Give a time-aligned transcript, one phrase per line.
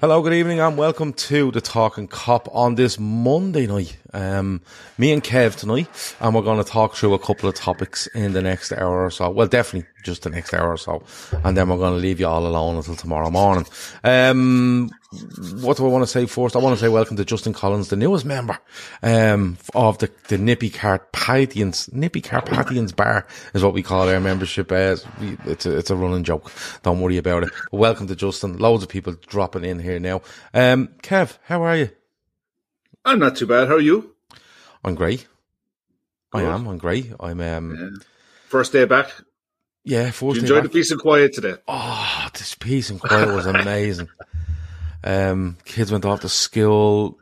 [0.00, 3.98] Hello, good evening, and welcome to the Talkin' Kop on this Monday night.
[4.12, 4.60] Um,
[4.98, 8.32] me and Kev tonight, and we're going to talk through a couple of topics in
[8.32, 9.30] the next hour or so.
[9.30, 11.02] Well, definitely just the next hour or so,
[11.44, 13.66] and then we're going to leave you all alone until tomorrow morning.
[14.04, 14.90] Um,
[15.62, 16.54] what do I want to say first?
[16.56, 18.58] I want to say welcome to Justin Collins, the newest member
[19.02, 21.92] um, of the, the Nippy Carpathians.
[21.92, 24.70] Nippy Carpathians Bar is what we call our membership.
[24.72, 26.50] Uh, we- it's, a, it's a running joke.
[26.82, 27.50] Don't worry about it.
[27.72, 28.58] Welcome to Justin.
[28.58, 30.22] Loads of people dropping in here now.
[30.54, 31.90] Um, Kev, how are you?
[33.04, 33.68] I'm not too bad.
[33.68, 34.14] How are you?
[34.84, 35.26] I'm great.
[36.32, 36.66] I am.
[36.68, 37.12] I'm great.
[37.18, 37.40] I'm.
[37.40, 38.00] Um,
[38.48, 39.12] First day back.
[39.84, 40.04] yeah.
[40.06, 41.54] Did First you day enjoy the peace and quiet today?
[41.66, 44.08] Oh, this peace and quiet was amazing.
[45.02, 47.18] Um, kids went off to school.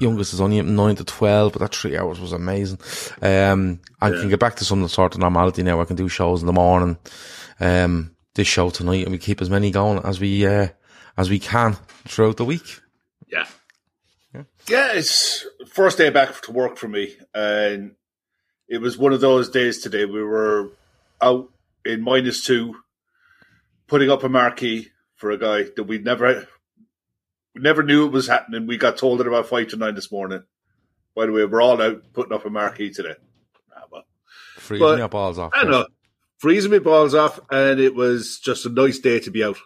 [0.00, 2.78] Youngest is only nine to twelve, but that three hours was amazing.
[3.22, 4.20] Um, I Yeah.
[4.20, 5.80] can get back to some sort of normality now.
[5.80, 6.98] I can do shows in the morning.
[7.60, 10.68] Um, this show tonight, and we keep as many going as we uh,
[11.16, 11.76] as we can
[12.08, 12.80] throughout the week.
[13.28, 13.46] Yeah.
[14.68, 17.14] Yeah, it's first day back to work for me.
[17.34, 17.94] And
[18.68, 20.04] it was one of those days today.
[20.04, 20.70] We were
[21.20, 21.50] out
[21.84, 22.76] in minus two,
[23.86, 26.48] putting up a marquee for a guy that we never
[27.54, 28.66] we never knew it was happening.
[28.66, 30.42] We got told at about five to nine this morning.
[31.14, 33.14] By the way, we're all out putting up a marquee today.
[33.76, 34.04] Ah, well,
[34.56, 35.52] Freezing But- your balls off.
[35.54, 35.86] I know.
[36.38, 39.56] Freezing my balls off, and it was just a nice day to be out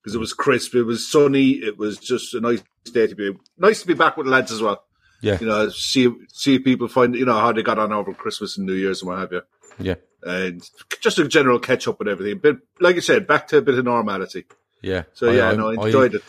[0.00, 0.74] because it was crisp.
[0.74, 1.52] It was sunny.
[1.52, 4.52] It was just a nice day to be nice to be back with the lads
[4.52, 4.82] as well.
[5.22, 5.38] Yeah.
[5.40, 8.66] You know, see see people find you know how they got on over Christmas and
[8.66, 9.42] New Year's and what have you,
[9.78, 10.62] Yeah, and
[11.00, 12.38] just a general catch up and everything.
[12.38, 14.46] But like I said, back to a bit of normality.
[14.82, 15.02] yeah.
[15.12, 16.22] So I- yeah, I- no, I I- enjoyed it.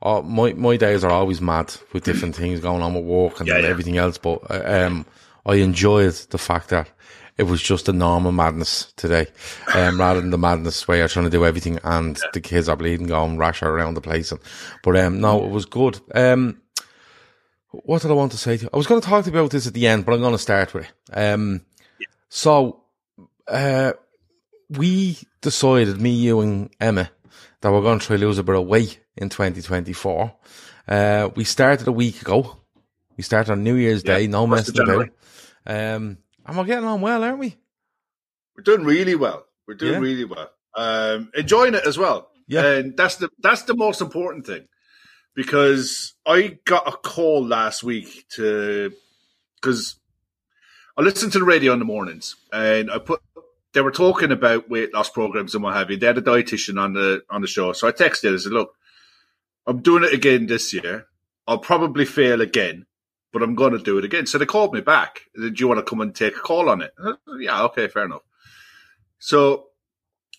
[0.00, 3.48] Oh, my my days are always mad with different things going on with work and
[3.48, 3.66] Yeah, yeah.
[3.68, 4.16] everything else.
[4.16, 5.04] But uh, um,
[5.44, 6.88] I enjoyed the fact that
[7.38, 9.28] it was just a normal madness today,
[9.74, 12.76] um, rather than the madness where you're trying to do everything and the kids are
[12.76, 14.32] bleeding, going rash around the place.
[14.32, 14.40] And,
[14.82, 16.00] but um, no, it was good.
[16.14, 16.60] Um,
[17.70, 18.70] what did I want to say to you?
[18.72, 20.32] I was going to talk to you about this at the end, but I'm going
[20.32, 21.16] to start with it.
[21.16, 21.62] Um,
[22.28, 22.82] so,
[23.46, 23.92] uh,
[24.70, 27.10] we decided, me, you, and Emma,
[27.60, 30.34] that we're going to try to lose a bit of weight in 2024.
[30.88, 32.56] Uh, we started a week ago.
[33.16, 35.08] We started on New Year's Yeah, Day, no messing about.
[35.66, 37.56] Um, and we're getting on well, aren't we?
[38.56, 39.46] We're doing really well.
[39.66, 39.98] We're doing Yeah.
[40.00, 40.50] really well.
[40.74, 42.30] Um, enjoying it as well.
[42.48, 42.64] Yeah.
[42.66, 44.66] And that's the that's the most important thing.
[45.34, 48.92] Because I got a call last week to
[49.60, 49.96] because
[50.96, 53.20] I listened to the radio in the mornings and I put
[53.74, 55.96] they were talking about weight loss programs and what have you.
[55.96, 57.72] They had a dietitian on the on the show.
[57.72, 58.72] So I texted I said, look,
[59.66, 61.06] I'm doing it again this year.
[61.46, 62.86] I'll probably fail again,
[63.32, 64.26] but I'm going to do it again.
[64.26, 65.22] So they called me back.
[65.34, 66.92] Do you want to come and take a call on it?
[67.02, 68.22] Said, yeah, okay, fair enough.
[69.18, 69.66] So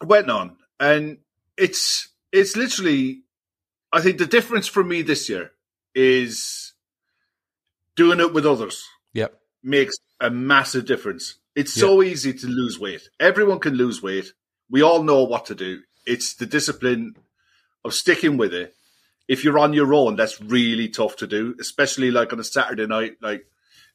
[0.03, 1.17] went on, and
[1.57, 3.23] it's it's literally,
[3.91, 5.51] I think the difference for me this year
[5.95, 6.73] is
[7.95, 9.39] doing it with others Yep.
[9.63, 11.35] makes a massive difference.
[11.55, 13.09] It's so easy to lose weight.
[13.19, 14.31] Everyone can lose weight.
[14.69, 15.81] We all know what to do.
[16.05, 17.15] It's the discipline
[17.83, 18.75] of sticking with it.
[19.29, 22.87] If you're on your own, that's really tough to do, especially like on a Saturday
[22.87, 23.17] night.
[23.21, 23.45] Like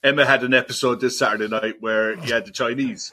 [0.03, 3.13] Emma had an episode this Saturday night where he had the Chinese.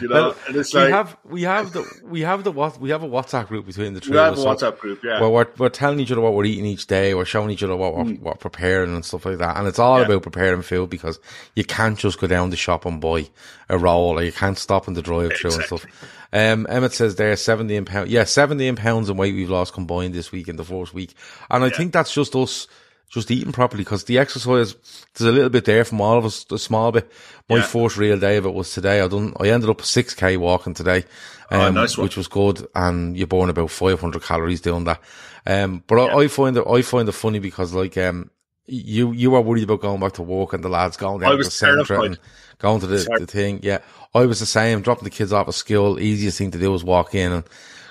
[0.00, 2.80] You know, Well, and it's we like have we have the we have the what
[2.80, 5.00] we have a WhatsApp group between the three we have a so WhatsApp group.
[5.02, 7.14] Yeah, Where we're, we're telling each other what we're eating each day.
[7.14, 9.56] We're showing each other what we're, what we're preparing and stuff like that.
[9.56, 10.06] And it's all Yeah.
[10.06, 11.18] about preparing food because
[11.56, 13.28] you can't just go down the shop and buy
[13.68, 15.86] a roll or you can't stop in the drive through and stuff.
[16.32, 18.10] Um, Emmett says there, 17 pounds.
[18.10, 21.14] Yeah, 17 pounds in weight we've lost combined this week in the first week.
[21.50, 22.68] And I think that's just us
[23.10, 24.74] just eating properly because the exercise,
[25.14, 27.10] there's a little bit there from all of us, a small bit.
[27.48, 27.62] My Yeah.
[27.62, 29.00] first real day of it was today.
[29.00, 31.04] I done, I ended up 6k walking today.
[31.50, 32.04] Oh, Um, nice one.
[32.04, 35.00] which was good, and you burn about 500 calories doing that.
[35.46, 38.30] Um, but I, I find it, I find it funny because like, um,
[38.66, 41.32] you, you were worried about going back to work and the lads going down I
[41.32, 42.18] to was the centre and
[42.58, 43.58] going to the, the thing.
[43.64, 43.78] Yeah.
[44.14, 45.98] I was the same, dropping the kids off at school.
[45.98, 47.44] Easiest thing to do was walk in and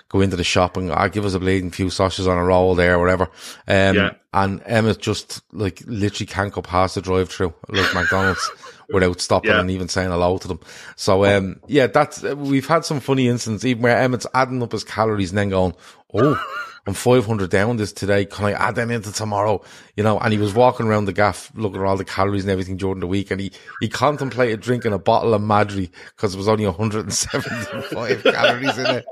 [0.09, 2.75] go into the shop and I give us a bleeding few sausages on a roll
[2.75, 3.25] there or whatever.
[3.67, 4.11] Um, Yeah.
[4.33, 8.49] and Emma just like literally can't go past the drive through like McDonald's
[8.89, 9.59] without stopping Yeah.
[9.59, 10.59] and even saying hello to them.
[10.95, 14.83] So, um, yeah, that's, we've had some funny instances even where Emmett's adding up his
[14.83, 15.75] calories and then going,
[16.13, 16.43] Oh,
[16.87, 18.25] I'm 500 down this today.
[18.25, 19.61] Can I add them into tomorrow?
[19.95, 22.51] You know, and he was walking around the gaff looking at all the calories and
[22.51, 26.37] everything during the week and he, he contemplated drinking a bottle of Madri because it
[26.37, 29.05] was only 175 calories in it.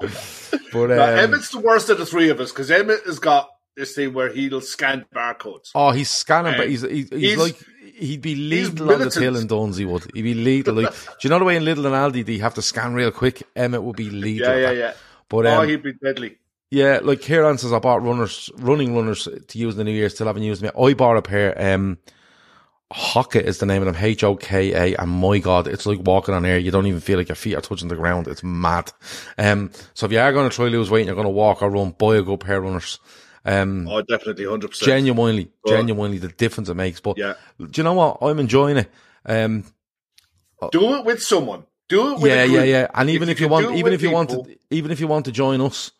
[0.71, 3.49] But, Now, um, Emmett's the worst of the three of us because Emmett has got
[3.75, 5.71] this thing where he'll scan barcodes.
[5.75, 7.57] Oh, he's scanning, but Um, he's, he's, he's, he's- like,
[7.95, 10.03] he'd be lethal on the till in Dunnes, he would.
[10.13, 10.75] He'd be lethal.
[10.75, 13.11] Like, do you know the way in Lidl and Aldi, they have to scan real
[13.11, 13.43] quick?
[13.55, 14.47] Emmett would be lethal.
[14.55, 14.93] Yeah, yeah, yeah.
[15.29, 16.37] But, oh, um, he'd be deadly.
[16.69, 20.09] Yeah, like Kieran says, I bought runners, running runners to use in the new year,
[20.09, 20.81] still haven't used them yet.
[20.81, 21.97] I bought a pair, um,
[22.93, 26.57] Hoka is the name of them, H-O-K-A, and my God, it's like walking on air.
[26.57, 28.27] You don't even feel like your feet are touching the ground.
[28.27, 28.91] It's mad.
[29.37, 31.61] Um, so if you are going to try lose weight and you're going to walk
[31.61, 32.99] or run, buy a good pair of runners.
[33.43, 34.87] Um, Oh, definitely, hundred percent.
[34.87, 37.01] genuinely, genuinely the difference it makes.
[37.01, 37.33] But Yeah.
[37.59, 38.19] do you know what?
[38.21, 38.89] I'm enjoying it.
[39.25, 39.65] Um,
[40.71, 41.65] Do it with someone.
[41.89, 42.87] Do it with yeah, a yeah, yeah.
[42.93, 45.25] And even if, you can want, even if you want to, even if you want
[45.25, 45.91] to join us,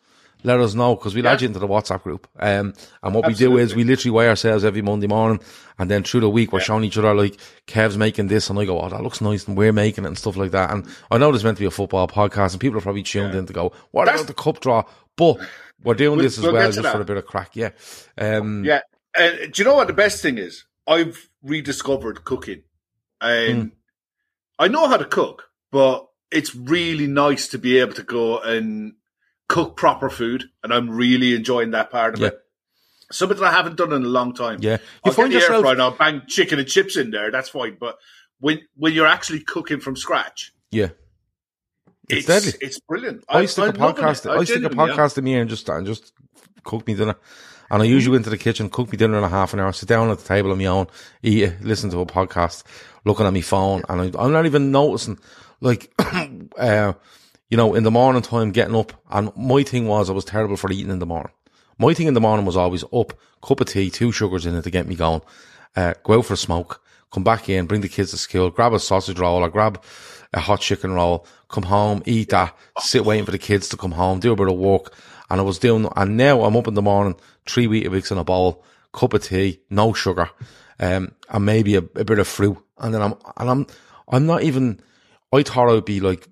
[0.44, 1.32] let us know because we'll Yeah.
[1.32, 2.28] add you into the WhatsApp group.
[2.38, 5.40] Um, and what we do is we literally weigh ourselves every Monday morning,
[5.78, 6.64] and then through the week we're Yeah.
[6.66, 7.36] showing each other like
[7.66, 10.18] Kev's making this, and I go, oh, that looks nice, and we're making it and
[10.18, 10.70] stuff like that.
[10.70, 13.34] And I know there's meant to be a football podcast, and people are probably tuned
[13.34, 14.84] in to go, what That's- about the cup draw?
[15.16, 15.38] But
[15.82, 17.50] we're doing We'll- this as we'll well get to just for a bit of crack.
[17.54, 17.70] Yeah.
[18.16, 18.80] Um, Yeah.
[19.16, 20.64] And do you know what the best thing is?
[20.86, 22.62] I've rediscovered cooking.
[23.20, 23.68] And Hmm.
[24.60, 28.92] I know how to cook, but it's really nice to be able to go and
[29.48, 30.44] cook proper food.
[30.62, 32.28] And I'm really enjoying that part of Yeah.
[32.28, 32.40] it.
[33.10, 34.58] Something that I haven't done in a long time.
[34.60, 34.72] Yeah.
[34.74, 37.10] You I'll find get the air yourself- fryer and I'll bang chicken and chips in
[37.10, 37.30] there.
[37.30, 37.76] That's fine.
[37.80, 37.96] But
[38.40, 40.90] when when you're actually cooking from scratch, Yeah.
[42.10, 43.24] It's it's it's brilliant.
[43.28, 44.24] I stick a I'm loving podcast.
[44.24, 44.38] it.
[44.38, 44.72] I, stick a am.
[44.72, 46.12] podcast in me and just and just
[46.64, 47.16] cook me dinner.
[47.70, 49.72] And I usually go into the kitchen, cook me dinner in a half an hour,
[49.74, 50.86] sit down at the table on my own,
[51.22, 52.62] eat it, listen to a podcast,
[53.04, 55.18] looking at my phone, and I, I'm not even noticing,
[55.60, 55.92] like,
[56.58, 56.94] uh,
[57.48, 58.92] you know, in the morning time, getting up.
[59.10, 61.32] And my thing was, I was terrible for eating in the morning.
[61.78, 63.12] My thing in the morning was always up,
[63.42, 65.22] cup of tea, two sugars in it to get me going,
[65.76, 68.72] uh, go out for a smoke, come back in, bring the kids to school, grab
[68.72, 69.82] a sausage roll or grab
[70.34, 73.92] a hot chicken roll, come home, eat that, sit waiting for the kids to come
[73.92, 74.92] home, do a bit of work.
[75.30, 77.16] And I was doing, and now I'm up in the morning,
[77.46, 80.30] three Weetabix in a bowl, cup of tea, no sugar,
[80.80, 82.58] um, and maybe a, a bit of fruit.
[82.78, 83.66] And then I'm, and I'm,
[84.08, 84.80] I'm not even,
[85.32, 86.26] I thought I would be like,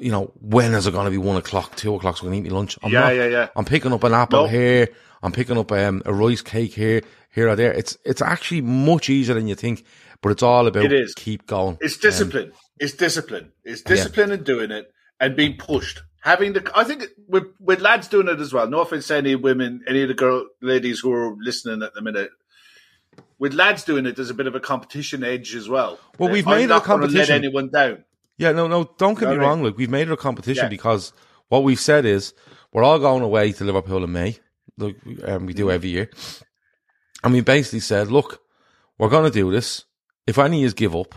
[0.00, 2.34] you know, when is it going to be one o'clock, two o'clock, so I can
[2.34, 2.78] eat my lunch?
[2.82, 3.14] I'm Yeah, not.
[3.16, 3.48] yeah, yeah.
[3.56, 4.48] I'm picking up an apple No.
[4.48, 4.88] here.
[5.22, 7.02] I'm picking up um, a rice cake here,
[7.32, 7.72] here or there.
[7.72, 9.84] It's it's actually much easier than you think,
[10.20, 11.14] but it's all about It is.
[11.14, 11.78] keep going.
[11.80, 12.52] It's discipline.
[12.80, 13.52] it's discipline.
[13.64, 14.90] It's discipline in doing it
[15.20, 16.02] and being pushed.
[16.22, 18.68] Having the, I think with with lads doing it as well.
[18.68, 22.02] No offense to any women, any of the girl ladies who are listening at the
[22.02, 22.30] minute.
[23.38, 25.98] With lads doing it, there's a bit of a competition edge as well.
[26.18, 27.18] Well, we've I'm made a competition.
[27.18, 28.04] Let anyone down.
[28.42, 29.62] Yeah, no, no, don't get You know me wrong.
[29.62, 30.68] Look, we've made it a competition Yeah.
[30.78, 31.12] because
[31.48, 32.34] what we've said is
[32.72, 34.38] we're all going away to Liverpool in May,
[34.78, 35.74] like um, we do Mm.
[35.74, 36.10] every year,
[37.22, 38.40] and we basically said, look,
[38.98, 39.84] we're going to do this.
[40.26, 41.14] If any of you give up,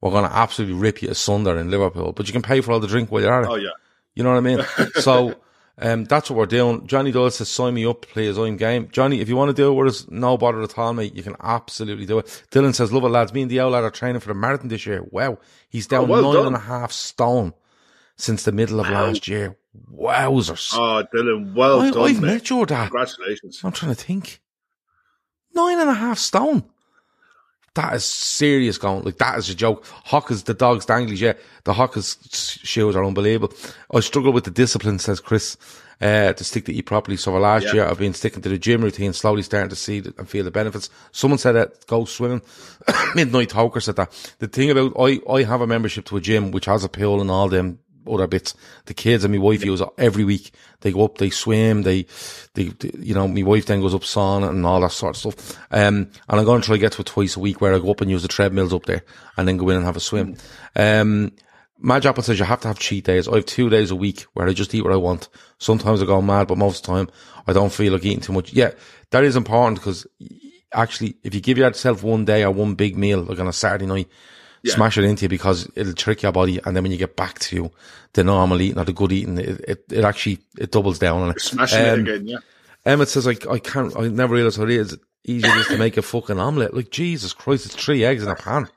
[0.00, 2.80] we're going to absolutely rip you asunder in Liverpool, but you can pay for all
[2.80, 3.50] the drink while you're at it.
[3.50, 3.70] Oh yeah,
[4.14, 4.60] You know what I mean?
[5.00, 5.34] so
[5.80, 6.86] um, that's what we're doing.
[6.86, 8.88] Johnny Doyle says, sign me up, play his own game.
[8.92, 11.14] Johnny, if you want to do it with us, no bother at all, mate.
[11.16, 12.26] You can absolutely do it.
[12.50, 13.32] Dylan says, love it, lads.
[13.32, 15.02] Me and the old lad are training for the marathon this year.
[15.10, 15.38] Wow.
[15.68, 16.46] He's down Oh, well nine done.
[16.48, 17.54] and a half stone
[18.16, 19.56] since the middle of last year.
[19.92, 20.74] Wowzers.
[20.74, 22.26] oh Dylan, well I, done, I've mate.
[22.34, 22.86] met your dad.
[22.90, 23.60] Congratulations.
[23.64, 24.40] I'm trying to think.
[25.54, 26.64] Nine and a half stone.
[27.74, 29.04] That is serious going.
[29.04, 29.84] Like, that is a joke.
[30.06, 31.34] Hokas, the dog's danglies, yeah.
[31.64, 33.54] The Hokas shoes are unbelievable.
[33.94, 35.56] I struggle with the discipline, says Chris.
[36.02, 37.14] uh, to stick to eat properly.
[37.18, 37.72] So for last Yeah.
[37.74, 40.44] year, I've been sticking to the gym routine, slowly starting to see the, and feel
[40.44, 40.88] the benefits.
[41.12, 42.40] Someone said that go swimming.
[43.14, 44.10] Midnight Toker said that.
[44.38, 47.20] The thing about I, I have a membership to a gym which has a pool
[47.20, 48.54] and all them other bits.
[48.86, 50.52] The kids and my wife use it every week.
[50.80, 52.06] They go up, they swim, they,
[52.54, 55.34] they, they- you know, my wife then goes up sauna and all that sort of
[55.34, 55.58] stuff.
[55.70, 57.78] Um, and I'm going to try to get to it twice a week where I
[57.78, 59.02] go up and use the treadmills up there
[59.36, 60.36] and then go in and have a swim.
[60.76, 61.32] Um,
[61.82, 63.26] Madge Apple says you have to have cheat days.
[63.26, 65.28] I have two days a week where I just eat what I want.
[65.58, 67.14] Sometimes I go mad, but most of the time
[67.46, 68.52] I don't feel like eating too much.
[68.52, 68.72] Yeah,
[69.10, 70.06] that is important because
[70.74, 73.86] actually, if you give yourself one day or one big meal, like on a Saturday
[73.86, 74.08] night,
[74.66, 76.60] smash it into you because it'll trick your body.
[76.64, 77.70] And then when you get back to
[78.12, 81.30] the normal eating or the good eating, it, it, it actually, it doubles down on
[81.30, 81.40] it.
[81.40, 82.38] Smashing Um, it again, yeah.
[82.84, 85.78] Emmett says, like, I can't, I never realized how it is easy it is to
[85.78, 86.74] make a fucking omelette.
[86.74, 88.68] Like, Jesus Christ, it's three eggs in a pan.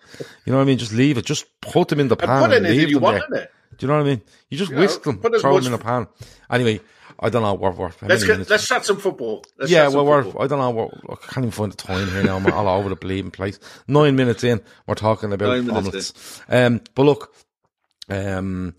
[0.46, 0.78] You know what I mean?
[0.78, 1.26] Just leave it.
[1.26, 3.50] Just put them in the And pan put and leave you them want there.
[3.78, 4.22] Do you know what I mean?
[4.50, 6.08] You just Yeah, whisk them, put as throw them in a pan.
[6.50, 6.82] Anyway,
[7.20, 7.54] I don't know.
[7.54, 9.44] We're, we're, Let's get, let's chat some football.
[9.58, 10.44] Let's yeah, well, we're, football.
[10.44, 10.70] I don't know.
[10.72, 12.38] We're, I can't even find the time here now.
[12.38, 13.60] I'm all over the bleeding place.
[13.88, 16.42] Nine minutes in, we're talking about Nine omelets.
[16.50, 17.36] Um, but look,
[18.10, 18.76] um,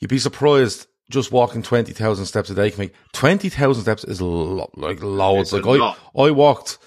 [0.00, 4.70] you'd be surprised just walking 20,000 steps a day can make 20,000 steps is lo-
[4.74, 5.52] like loads.
[5.52, 5.98] It's Like I, lot.
[6.16, 6.78] I walked,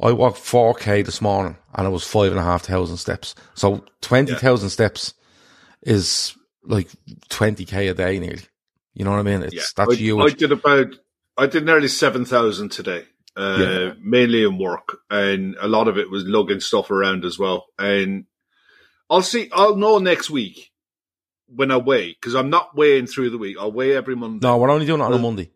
[0.00, 3.34] I walked 4k this morning and it was five and a half thousand steps.
[3.54, 5.14] So 20,000 steps
[5.82, 6.88] is like
[7.30, 8.42] 20k a day nearly.
[8.94, 9.42] You know what I mean?
[9.42, 9.62] It's, Yeah.
[9.76, 10.32] that's I, huge.
[10.32, 10.94] I did about,
[11.36, 13.04] I did nearly 7,000 today,
[13.36, 13.94] uh, Yeah.
[14.00, 14.98] mainly in work.
[15.10, 17.66] And a lot of it was lugging stuff around as well.
[17.78, 18.26] And
[19.08, 20.70] I'll see, I'll know next week
[21.46, 23.56] when I weigh, because I'm not weighing through the week.
[23.58, 24.46] I'll weigh every Monday.
[24.46, 25.50] no, we're only doing it on a Monday.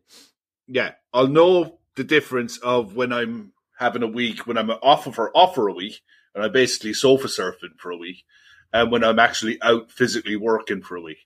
[0.66, 0.92] Yeah.
[1.12, 5.54] I'll know the difference of when I'm having a week, when I'm off for, off
[5.54, 6.00] for a week,
[6.34, 8.24] and I'm basically sofa surfing for a week,
[8.72, 11.18] and when I'm actually out physically working for a week.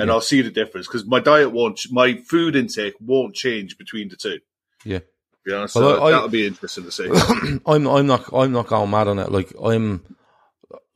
[0.00, 0.14] And Yeah.
[0.14, 4.08] I'll see the difference because my diet won't, ch- my food intake won't change between
[4.08, 4.38] the two.
[4.84, 5.00] Yeah.
[5.46, 7.08] You know, Well, so I- that'll be interesting to see.
[7.66, 9.30] I'm I'm not I'm not going mad on it.
[9.32, 10.02] Like I'm,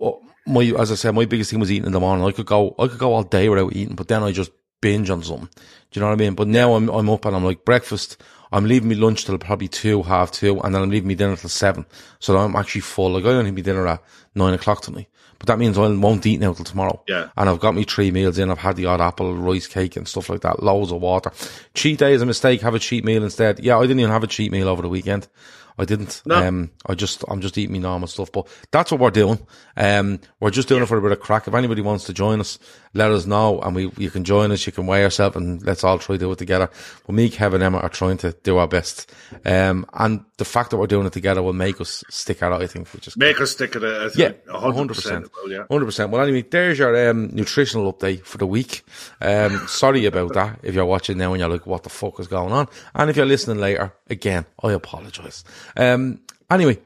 [0.01, 0.11] uh,
[0.47, 2.25] my as I said, my biggest thing was eating in the morning.
[2.25, 4.51] I could go I could go all day without eating, but then I just
[4.83, 5.49] binge on something.
[5.91, 6.35] Do you know what I mean?
[6.35, 8.23] But now I'm I'm up and I'm like breakfast.
[8.53, 11.37] I'm leaving me lunch till probably two, half two, and then I'm leaving me dinner
[11.37, 11.87] till seven.
[12.21, 13.13] So I'm actually full.
[13.13, 14.03] Like I don't need me dinner at
[14.35, 15.09] nine o'clock tonight.
[15.45, 17.03] But that means I won't eat now till tomorrow.
[17.07, 17.29] Yeah.
[17.37, 18.51] And I've got me three meals in.
[18.51, 20.63] I've had the odd apple, rice cake and stuff like that.
[20.63, 21.33] Loads of water.
[21.75, 22.63] Cheat day is a mistake.
[22.63, 23.61] Have a cheat meal instead.
[23.61, 25.29] Yeah, I didn't even have a cheat meal over the weekend.
[25.77, 26.23] I didn't.
[26.25, 26.37] No.
[26.37, 28.31] Um, I just, I'm just eating me normal stuff.
[28.31, 29.45] But that's what we're doing.
[29.77, 31.49] Um, we're just doing it for a bit of crack.
[31.49, 32.59] If anybody wants to join us,
[32.95, 34.65] let us know, and we, you can join us.
[34.67, 36.71] You can weigh yourself, and let's all try to do it together.
[37.05, 39.13] But me, Kevin, Emma are trying to do our best.
[39.45, 42.45] Um, and the fact that we're doing it together will make us stick it.
[42.45, 44.17] I think, which is Make us stick at it.
[44.17, 45.29] Yeah, think, hundred percent.
[45.49, 45.65] Yeah.
[45.69, 46.13] hundred percent.
[46.13, 48.85] Well, anyway, there's your um, nutritional update for the week.
[49.21, 50.61] Um, sorry about that.
[50.63, 53.17] If you're watching now and you're like, "What the fuck is going on?" and if
[53.17, 55.43] you're listening later, again, I apologise.
[55.77, 56.79] Um, anyway,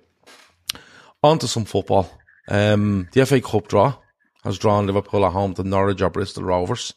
[1.23, 2.11] on to some football.
[2.49, 3.95] Um, the FA Cup draw
[4.45, 6.95] has drawn Liverpool at home to Norwich or Bristol Rovers.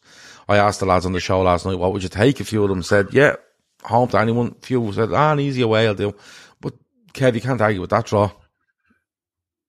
[0.48, 2.64] I asked the lads on the show last night, "What would you take?" A few
[2.64, 3.36] of them said, "Yeah,
[3.84, 6.14] home to anyone." A few said, "Ah, an easier way I'll do."
[6.60, 6.74] But
[7.14, 8.32] Kev, you can't argue with that draw.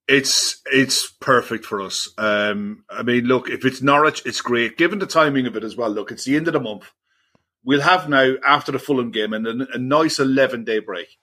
[0.08, 2.08] It's it's perfect for us.
[2.18, 4.76] Um, I mean, look, if it's Norwich, it's great.
[4.76, 5.90] Given the timing of it as well.
[5.90, 6.90] Look, it's the end of the month.
[7.64, 11.18] We'll have now after the Fulham game and a, nice eleven day break.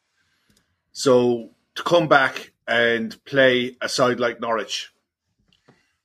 [0.92, 4.92] So to come back and play a side like Norwich,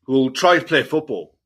[0.04, 1.36] who'll try to play football,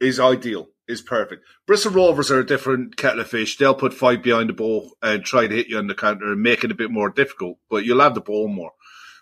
[0.00, 0.68] is ideal.
[0.88, 1.44] Is perfect.
[1.66, 3.56] Bristol Rovers are a different kettle of fish.
[3.56, 6.40] They'll put five behind the ball and try to hit you on the counter and
[6.40, 7.58] make it a bit more difficult.
[7.68, 8.70] But you'll have the ball more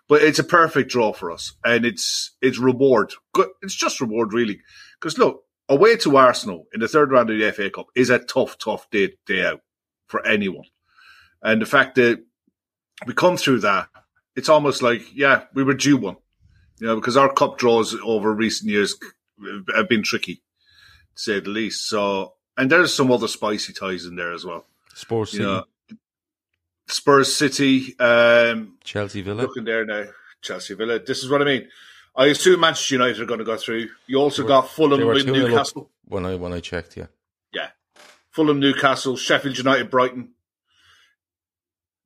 [0.08, 3.12] but it's a perfect draw for us, and it's it's reward.
[3.62, 4.60] It's just reward really,
[5.00, 8.18] because look, away to Arsenal in the third round of the FA Cup is a
[8.18, 9.60] tough, tough day day out
[10.06, 10.66] for anyone,
[11.42, 12.24] and the fact that
[13.06, 13.88] we come through that,
[14.36, 16.16] it's almost like yeah, we were due one,
[16.80, 18.94] you know, because our cup draws over recent years
[19.74, 20.40] have been tricky, to
[21.14, 21.88] say the least.
[21.88, 24.64] So, and there's some other spicy ties in there as well.
[24.94, 25.64] Spurs You City, know,
[26.86, 29.42] Spurs City, um, Chelsea Villa.
[29.42, 30.04] looking there now,
[30.42, 30.98] Chelsea Villa.
[31.00, 31.68] This is what I mean.
[32.16, 33.88] I assume Manchester United are going to go through.
[34.06, 35.90] You also were- got Fulham with 2 nil up Newcastle.
[36.04, 36.96] when I when I checked.
[36.96, 37.06] Yeah,
[37.52, 37.70] Yeah.
[38.30, 40.33] Fulham, Newcastle, Sheffield United, Brighton.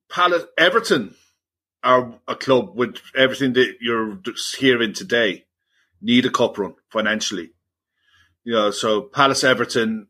[0.09, 1.15] Palace, Everton
[1.83, 4.19] are a club with everything that you're
[4.57, 5.45] hearing today.
[6.01, 7.51] Need a cup run financially.
[8.43, 10.07] You know, so Palace, Everton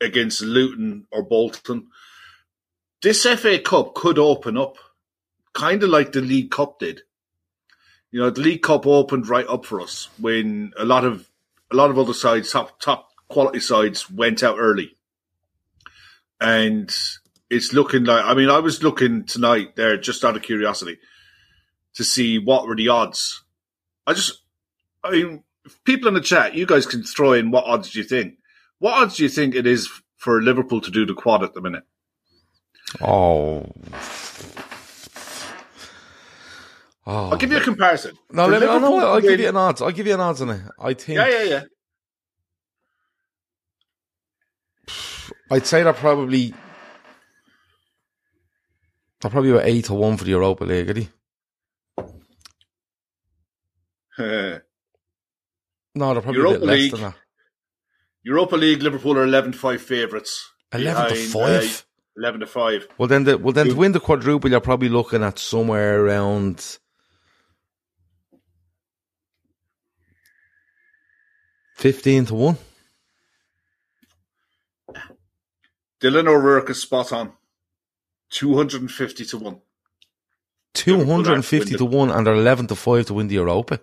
[0.00, 1.88] against Luton or Bolton.
[3.02, 4.76] This FA Cup could open up,
[5.54, 7.02] kind of like the League Cup did.
[8.10, 11.28] You know, the League Cup opened right up for us when a lot of
[11.70, 14.96] a lot of other sides, top top quality sides, went out early,
[16.40, 16.94] and
[17.50, 18.24] it's looking like.
[18.24, 20.98] I mean, I was looking tonight there just out of curiosity
[21.94, 23.42] to see what were the odds.
[24.06, 24.40] I just,
[25.04, 25.44] I mean,
[25.84, 28.34] people in the chat, you guys can throw in what odds do you think?
[28.78, 31.60] What odds do you think it is for Liverpool to do the quad at the
[31.60, 31.84] minute?
[33.00, 33.70] Oh.
[37.06, 37.30] Oh.
[37.30, 38.16] I'll give you a comparison.
[38.30, 39.82] No, let me, oh, no, Liverpool I'll give you an odds.
[39.82, 40.60] I'll give you an odds on it.
[40.78, 41.62] I think Yeah, yeah, yeah.
[45.50, 46.54] I'd say they're probably
[49.20, 51.08] they're probably about eight to one for the Europa League, are they?
[55.92, 56.92] No, they're probably Europa a bit less League.
[56.92, 57.14] than that.
[58.22, 60.48] Europa League, Liverpool are 11 5 favourites.
[60.72, 61.42] 11 to 5?
[61.42, 61.68] Uh,
[62.16, 62.88] 11 to 5.
[62.96, 66.78] Well, then, the, well, then to win the quadruple, you're probably looking at somewhere around
[71.76, 72.58] fifteen to one.
[76.00, 77.32] Dylan O'Rourke is spot on.
[78.30, 79.60] 250 to 1.
[80.72, 83.80] Two hundred and fifty to one, and they're eleven to five to win the Europa.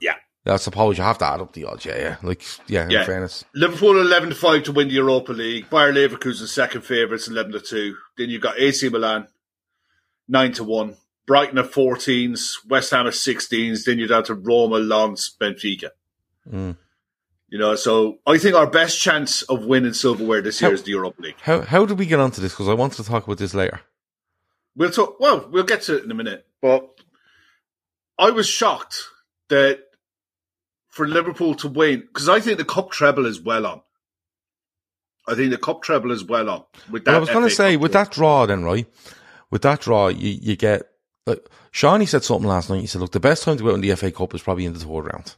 [0.00, 0.14] Yeah.
[0.46, 1.84] I suppose you have to add up the odds.
[1.84, 2.16] Yeah, yeah.
[2.22, 2.88] Like, yeah.
[2.88, 3.00] Yeah.
[3.00, 5.68] In fairness, Liverpool 11 to 5 to win the Europa League.
[5.70, 7.96] Bayer Leverkusen second favourites 11 to 2.
[8.18, 9.28] Then you've got AC Milan
[10.28, 10.96] 9 to 1.
[11.26, 12.68] Brighton at 14s.
[12.68, 13.84] West Ham at 16s.
[13.84, 15.90] Then you're down to Roma, Lens, Benfica.
[16.50, 16.76] Mm.
[17.52, 20.92] You know, so I think our best chance of winning silverware this year is the
[20.92, 21.34] Europa League.
[21.42, 22.52] how how did we get onto this?
[22.52, 23.82] Because I wanted to talk about this later.
[24.74, 25.20] We'll talk.
[25.20, 26.46] Well, we'll get to it in a minute.
[26.62, 26.88] But
[28.18, 29.02] I was shocked
[29.50, 29.80] that
[30.88, 33.82] for Liverpool to win because I think the cup treble is well on.
[35.28, 36.64] I think the cup treble is well on.
[36.90, 38.04] With that, Well, I was going to say Cup with treble.
[38.06, 38.86] that draw, then right,
[39.50, 40.84] with that draw, you you get
[41.26, 42.80] like Shawnee said something last night.
[42.80, 44.64] He said, "Look, the best time to go out in the FA Cup is probably
[44.64, 45.36] in the third round,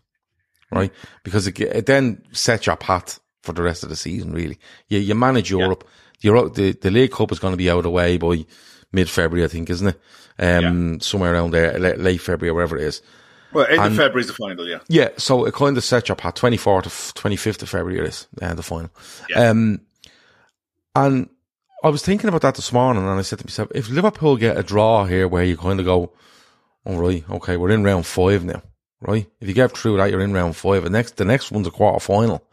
[0.74, 0.92] right?
[1.22, 4.32] Because it, it then sets your path for the rest of the season.
[4.32, 5.88] Really, you you manage Europe.
[6.20, 8.44] Euro, the the League Cup is going to be out of the way by
[8.92, 10.00] mid February, I think, isn't it?
[10.38, 13.02] Um, somewhere around there, late, late February, or wherever it is.
[13.52, 14.66] well, end of February is the final.
[14.66, 16.34] Yeah, Yeah, so it kind of sets your path.
[16.34, 18.90] Twenty fourth to twenty fifth of February it is uh, the final.
[19.36, 19.80] Um,
[20.96, 21.28] and
[21.82, 24.56] I was thinking about that this morning, and I said to myself, if Liverpool get
[24.56, 26.12] a draw here, where you kind of go,
[26.86, 28.62] all right, okay, we're in round five now,
[29.00, 29.26] right?
[29.40, 30.84] If you get through that, you're in round five.
[30.84, 32.46] And next, the next one's a quarter final.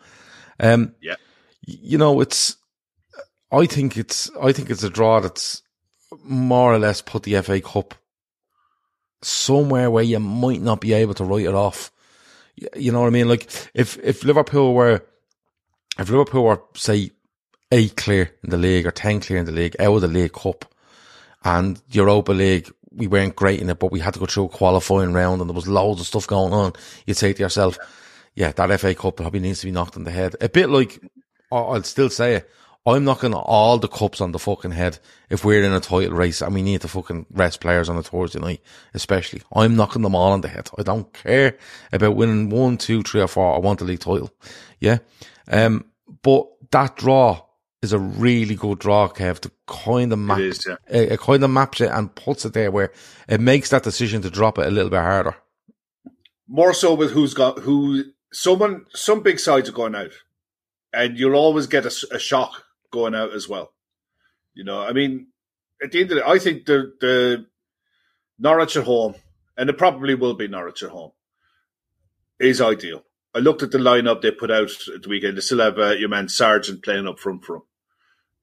[0.60, 1.16] Um, Yeah.
[1.62, 2.56] you know, it's.
[3.52, 4.30] I think it's.
[4.42, 5.62] I think it's a draw that's
[6.24, 7.96] more or less put the FA Cup
[9.22, 11.92] somewhere where you might not be able to write it off.
[12.76, 13.28] You know what I mean?
[13.28, 15.06] Like if if Liverpool were,
[16.00, 17.12] if Liverpool were say
[17.72, 20.34] eight clear in the league or ten clear in the league out of the League
[20.34, 20.66] Cup,
[21.44, 24.50] and Europa League we weren't great in it, but we had to go through a
[24.50, 26.74] qualifying round and there was loads of stuff going on.
[27.06, 27.78] You'd say to yourself,
[28.36, 30.36] yeah, that FA Cup probably needs to be knocked on the head.
[30.42, 31.00] A bit like
[31.52, 32.50] I'll still say it.
[32.86, 34.98] I'm knocking all the cups on the fucking head
[35.30, 38.02] if we're in a title race and we need to fucking rest players on a
[38.02, 38.62] Thursday night,
[38.96, 39.44] especially.
[39.54, 40.70] I'm knocking them all on the head.
[40.80, 41.58] I don't care
[41.92, 43.54] about winning one, two, three, or four.
[43.54, 44.32] I want the league title.
[44.80, 44.98] Yeah.
[45.48, 45.86] Um,
[46.24, 47.44] but that draw
[47.82, 50.76] is a really good draw, Kev, to kind of map is, yeah.
[50.88, 52.92] it, it kind of maps it and puts it there where
[53.28, 55.36] it makes that decision to drop it a little bit harder.
[56.48, 58.04] more so with who's got who.
[58.34, 60.12] Someone, some big sides are going out,
[60.94, 63.74] and you'll always get a shock going out as well.
[64.54, 65.28] You know, I mean,
[65.84, 67.46] at the end of the, I think the the
[68.40, 69.16] Norwich at home,
[69.58, 71.12] and it probably will be Norwich at home,
[72.40, 73.04] is ideal.
[73.34, 75.38] I looked at the lineup they put out at the weekend.
[75.38, 77.64] They still have uh, your man Sargent playing up front for them.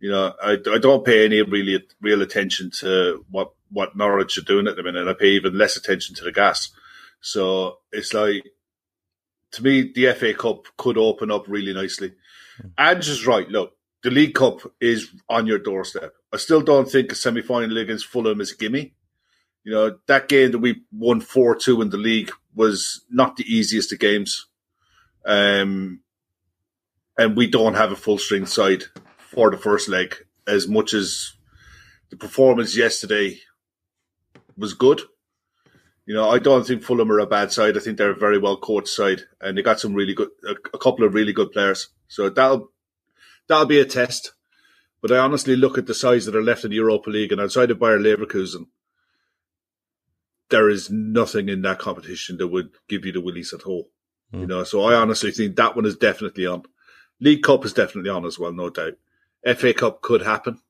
[0.01, 4.43] You know, I, I don't pay any really real attention to what what Norwich are
[4.43, 5.09] doing at the minute.
[5.09, 6.71] I pay even less attention to the gas.
[7.21, 8.45] So it's like,
[9.53, 12.15] to me, the FA Cup could open up really nicely.
[12.79, 13.49] Ange is right.
[13.49, 16.15] Look, the League Cup is on your doorstep.
[16.33, 18.95] I still don't think a semi final against Fulham is a gimme.
[19.65, 23.45] You know, that game that we won 4 2 in the league was not the
[23.45, 24.47] easiest of games.
[25.27, 26.01] Um,
[27.19, 28.85] and we don't have a full string side
[29.31, 30.15] for the first leg
[30.47, 31.35] as much as
[32.11, 33.39] the performance yesterday
[34.57, 35.03] was good.
[36.07, 37.77] You know, I don't think Fulham are a bad side.
[37.77, 40.53] I think they're a very well coached side, and they got some really good, a,
[40.73, 41.89] a couple of really good players.
[42.09, 42.73] So that'll
[43.47, 44.33] that'll be a test.
[45.03, 47.41] But I honestly look at the sides that are left in the Europa League, and
[47.41, 48.69] outside of Bayer Leverkusen,
[50.49, 53.91] there is nothing in that competition that would give you the willies at all.
[54.33, 54.47] You hmm.
[54.47, 56.63] know, so I honestly think that one is definitely on.
[57.21, 58.95] League Cup is definitely on as well, no doubt.
[59.55, 60.61] FA Cup could happen.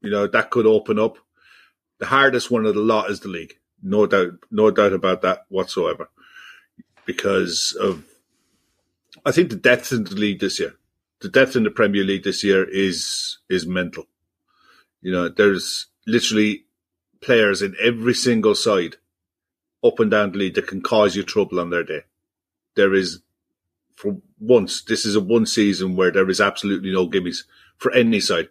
[0.00, 1.18] You know, that could open up.
[1.98, 3.54] The hardest one of the lot is the league.
[3.82, 6.08] No doubt, no doubt about that whatsoever.
[7.04, 8.04] Because of,
[9.24, 10.74] I think the depth in the league this year,
[11.20, 14.06] the depth in the Premier League this year is, is mental.
[15.00, 16.64] You know, there's literally
[17.20, 18.96] players in every single side
[19.84, 22.02] up and down the league that can cause you trouble on their day.
[22.74, 23.20] There is,
[23.94, 27.44] for once, this is a one season where there is absolutely no gimmies
[27.78, 28.48] for any side.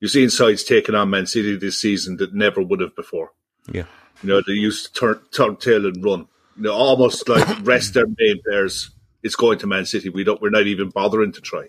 [0.00, 3.32] You're seeing sides taking on Man City this season that never would have before.
[3.70, 3.84] Yeah.
[4.22, 6.28] You know, they used to turn, turn tail and run.
[6.56, 8.90] You know, almost like rest their main players.
[9.22, 10.08] It's going to Man City.
[10.08, 10.40] We don't.
[10.40, 11.68] We're not even bothering to try.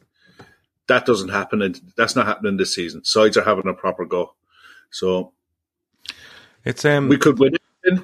[0.88, 3.04] That doesn't happen, and that's not happening this season.
[3.04, 4.34] Sides are having a proper go.
[4.92, 5.34] So
[6.66, 7.56] It's um we could win.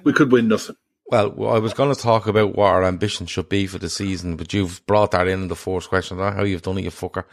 [0.04, 0.76] We could win nothing.
[1.08, 4.38] Well, I was going to talk about what our ambition should be for the season,
[4.38, 6.20] but you've brought that in, in the fourth question.
[6.20, 7.26] I how you've done it, you fucker.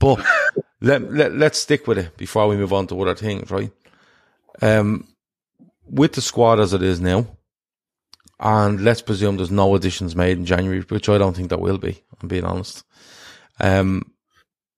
[0.00, 0.24] But
[0.80, 3.70] let, let, let's stick with it before we move on to other things, right?
[4.60, 5.06] Um,
[5.88, 7.26] with the squad as it is now,
[8.40, 11.78] and let's presume there's no additions made in January, which I don't think there will
[11.78, 12.84] be, I'm being honest.
[13.60, 14.12] Um,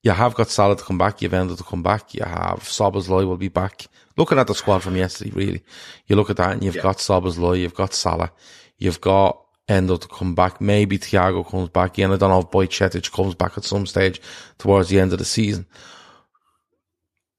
[0.03, 3.27] you have got Salah to come back, you've Endo to come back, you have Szoboszlai
[3.27, 3.87] will be back.
[4.17, 5.63] Looking at the squad from yesterday, really,
[6.07, 6.83] you look at that and you've Yeah.
[6.83, 8.33] got Szoboszlai, you've got Salah,
[8.79, 9.39] you've got
[9.69, 13.35] Endo to come back, maybe Thiago comes back in, I don't know if Bajcetic comes
[13.35, 14.21] back at some stage
[14.59, 15.67] towards the end of the season.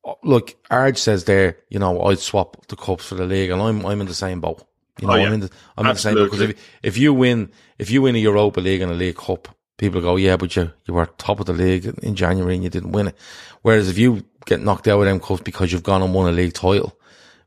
[0.05, 3.61] Oh, look, Arj says there, you know, I'd swap the cups for the league, and
[3.61, 4.63] I'm I'm in the same boat.
[4.99, 5.27] You oh, know, Oh, yeah.
[5.27, 8.01] I'm in the I'm in the same boat because if if you win if you
[8.01, 11.05] win a Europa League and a League Cup, people go, yeah, but you you were
[11.17, 13.15] top of the league in January and you didn't win it.
[13.61, 16.31] Whereas if you get knocked out with them cups because you've gone and won a
[16.35, 16.97] league title,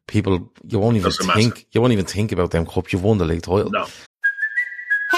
[0.06, 1.40] people you won't even Doesn't matter.
[1.40, 2.92] think you won't even think about them cups.
[2.92, 3.70] You've won the league title.
[3.70, 3.86] No.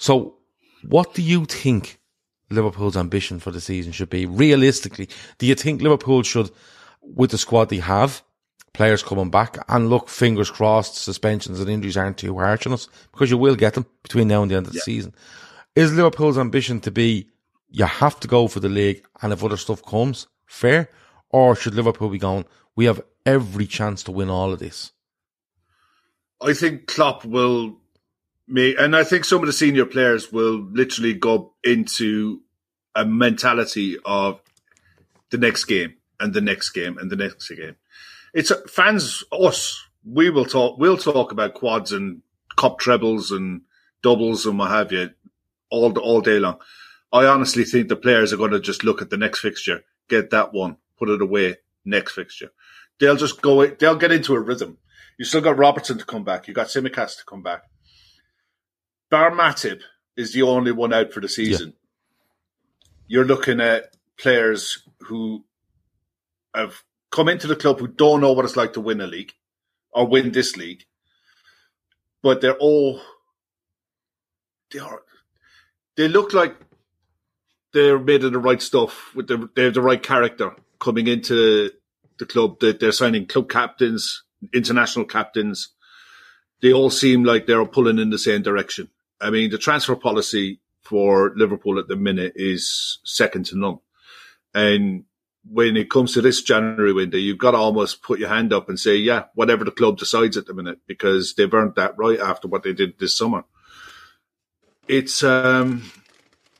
[0.00, 0.36] So,
[0.88, 2.00] what do you think
[2.48, 4.24] Liverpool's ambition for the season should be?
[4.24, 6.50] Realistically, do you think Liverpool should,
[7.02, 8.22] with the squad they have,
[8.72, 12.88] players coming back, and look, fingers crossed, suspensions and injuries aren't too harsh on us
[13.12, 15.14] because you will get them between now and the end of the season.
[15.76, 17.28] Is Liverpool's ambition to be
[17.68, 20.88] you have to go for the league, and if other stuff comes, fair,
[21.28, 22.46] or should Liverpool be going?
[22.74, 24.92] We have every chance to win all of this.
[26.40, 27.76] I think Klopp will
[28.50, 32.40] make, and I think some of the senior players will literally go into
[32.94, 34.40] a mentality of
[35.30, 37.76] the next game and the next game and the next game.
[38.34, 39.82] It's fans, us.
[40.04, 40.78] We will talk.
[40.78, 42.22] We'll talk about quads and
[42.56, 43.62] cop trebles and
[44.02, 45.10] doubles and what have you
[45.70, 46.58] all all day long.
[47.12, 50.30] I honestly think the players are going to just look at the next fixture, get
[50.30, 51.56] that one, put it away.
[51.84, 52.50] Next fixture,
[52.98, 53.66] they'll just go.
[53.66, 54.78] They'll get into a rhythm.
[55.18, 56.46] You still got Robertson to come back.
[56.46, 57.64] You got Tsimikas to come back.
[59.10, 59.82] Bar Matip
[60.16, 61.74] is the only one out for the season.
[63.08, 65.44] You're looking at players who
[66.54, 69.32] have come into the club who don't know what it's like to win a league
[69.92, 70.84] or win this league,
[72.22, 73.00] but they're all
[74.72, 75.02] they are
[75.96, 76.56] they look like
[77.72, 81.70] they're made of the right stuff with the they have the right character coming into
[82.18, 82.60] the club.
[82.60, 84.22] That they're signing club captains,
[84.54, 85.68] international captains.
[86.62, 88.88] They all seem like they're pulling in the same direction.
[89.20, 93.78] I mean, the transfer policy for Liverpool at the minute is second to none.
[94.54, 95.04] And
[95.48, 98.68] when it comes to this January window, you've got to almost put your hand up
[98.68, 102.18] and say, yeah, whatever the club decides at the minute, because they've earned that right
[102.18, 103.44] after what they did this summer.
[104.88, 105.90] It's, um,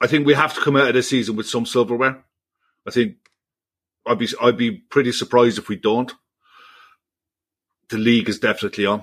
[0.00, 2.24] I think we have to come out of this season with some silverware.
[2.86, 3.16] I think
[4.06, 6.12] I'd be, I'd be pretty surprised if we don't.
[7.88, 9.02] The league is definitely on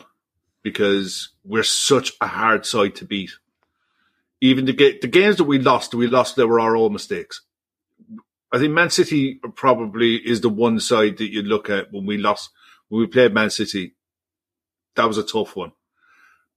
[0.63, 3.31] because we're such a hard side to beat.
[4.39, 7.41] Even the, the games that we lost, we lost, they were our own mistakes.
[8.51, 12.17] I think Man City probably is the one side that you look at when we
[12.17, 12.51] lost,
[12.87, 13.95] when we played Man City.
[14.95, 15.73] That was a tough one.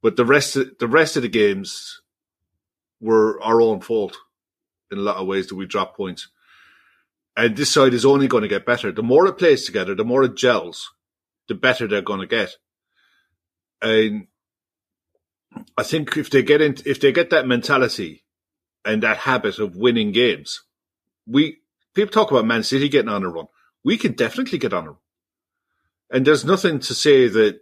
[0.03, 2.01] But the rest, of, the rest of the games
[3.01, 4.16] were our own fault
[4.90, 6.29] in a lot of ways that we dropped points.
[7.37, 8.93] And this side is only going to get better.
[8.93, 10.93] The more it plays together, the more it gels,
[11.49, 12.57] the better they're going to get.
[13.83, 14.27] And
[15.76, 18.24] I think if they get in, if they get that mentality
[18.84, 20.62] and that habit of winning games,
[21.26, 21.58] we
[21.94, 23.46] people talk about Man City getting on a run.
[23.82, 24.98] We can definitely get on a run.
[26.10, 27.60] And there's nothing to say that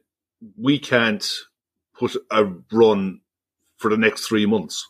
[0.56, 1.26] we can't
[1.98, 3.20] put a run
[3.76, 4.88] for the next three months.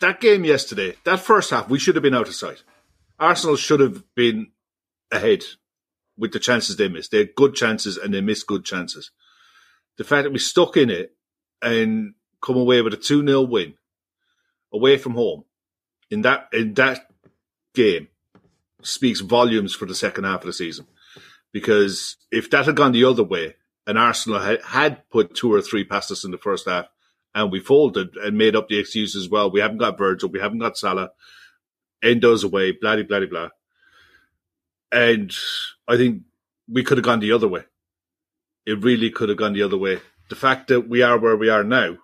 [0.00, 2.62] That game yesterday, that first half, we should have been out of sight.
[3.18, 4.48] Arsenal should have been
[5.10, 5.44] ahead
[6.18, 7.10] with the chances they missed.
[7.10, 9.10] They had good chances and they missed good chances.
[9.96, 11.14] The fact that we stuck in it
[11.62, 13.74] and come away with a 2 0 win
[14.72, 15.44] away from home
[16.10, 17.08] in that in that
[17.74, 18.08] game
[18.82, 20.86] speaks volumes for the second half of the season.
[21.52, 23.54] Because if that had gone the other way
[23.86, 26.86] and Arsenal had, had put two or three past us in the first half
[27.34, 30.40] and we folded and made up the excuse as well, we haven't got Virgil, we
[30.40, 31.10] haven't got Salah,
[32.02, 33.48] Endo's away, blah, blah, blah, blah.
[34.92, 35.32] And
[35.88, 36.22] I think
[36.68, 37.64] we could have gone the other way.
[38.66, 40.00] It really could have gone the other way.
[40.30, 41.98] The fact that we are where we are now,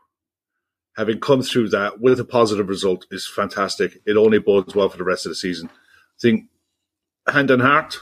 [0.96, 4.00] having come through that with a positive result, is fantastic.
[4.04, 5.70] It only bodes well for the rest of the season.
[5.70, 6.48] I think,
[7.26, 8.00] hand on heart,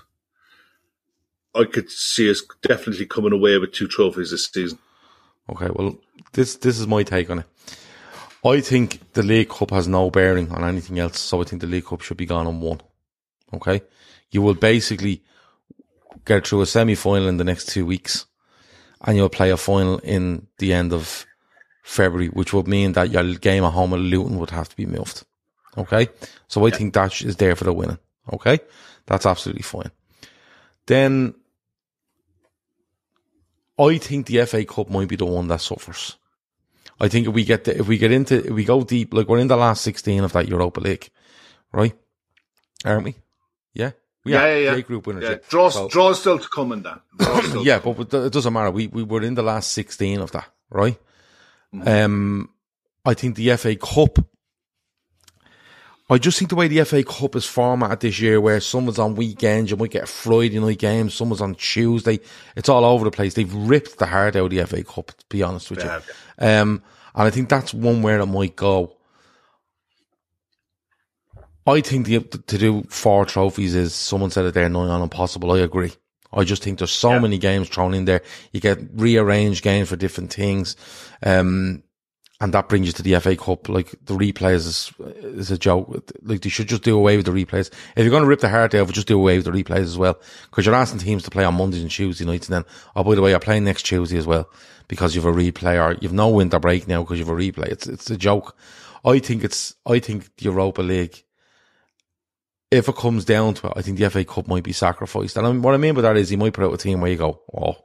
[1.55, 4.79] I could see us definitely coming away with two trophies this season.
[5.51, 5.97] Okay, well,
[6.33, 7.47] this this is my take on it.
[8.45, 11.69] I think the League Cup has no bearing on anything else, so I think the
[11.69, 12.81] League Cup should be gone on one.
[13.53, 13.83] Okay,
[14.31, 15.23] you will basically
[16.25, 18.27] get through a semi final in the next two weeks,
[19.03, 21.27] and you'll play a final in the end of
[21.83, 24.87] February, which would mean that your game at home at Luton would have to be
[24.87, 25.25] moved.
[25.77, 26.09] Okay,
[26.49, 27.99] so I think that is there for the winning.
[28.33, 28.59] Okay,
[29.07, 29.91] that's absolutely fine.
[30.87, 31.35] Then
[33.79, 36.17] I think the FA Cup might be the one that suffers.
[37.01, 39.29] I think if we get the, if we get into if we go deep, like
[39.29, 41.09] we're in the last sixteen of that Europa League,
[41.73, 41.95] right?
[42.85, 43.15] Aren't we?
[43.73, 43.93] Yeah.
[44.25, 44.75] Yeah, yeah, yeah.
[44.75, 45.25] J group winners.
[45.25, 45.37] Yeah, yeah.
[45.49, 47.01] draws, So- draws still to come in that.
[47.45, 48.71] Still yeah, but it doesn't matter.
[48.71, 50.99] We we were in the last sixteen of that, right?
[51.85, 52.51] Um,
[53.05, 54.19] I think the FA Cup.
[56.11, 59.15] I just think the way the FA Cup is formatted this year, where someone's on
[59.15, 62.19] weekends, you might get a Friday night game, someone's on Tuesday.
[62.57, 63.35] It's all over the place.
[63.35, 65.91] They've ripped the heart out of the FA Cup, to be honest with They you.
[66.39, 66.83] Um,
[67.15, 68.97] and I think that's one where it might go.
[71.69, 75.53] I think the, to do four trophies is someone said it there, nigh on impossible.
[75.53, 75.93] I agree.
[76.33, 78.23] I just think there's so many games thrown in there.
[78.53, 80.77] You get rearranged games for different things.
[81.23, 81.83] Um,
[82.41, 83.69] and that brings you to the FA Cup.
[83.69, 86.13] Like the replays is, is a joke.
[86.23, 87.71] Like they should just do away with the replays.
[87.97, 89.99] If you're going to rip the heart out, just do away with the replays as
[89.99, 90.21] well.
[90.53, 92.49] Cause you're asking teams to play on Mondays and Tuesday nights.
[92.49, 94.49] And then, oh, by the way, you're playing next Tuesday as well
[94.87, 97.67] because you've a replay or you've no winter break now because you've a replay.
[97.67, 98.57] It's, it's a joke.
[99.05, 101.25] I think it's, I think the Europa League,
[102.71, 105.37] if it comes down to it, I think the FA Cup might be sacrificed.
[105.37, 107.17] And what I mean by that is he might put out a team where you
[107.17, 107.77] go, oh,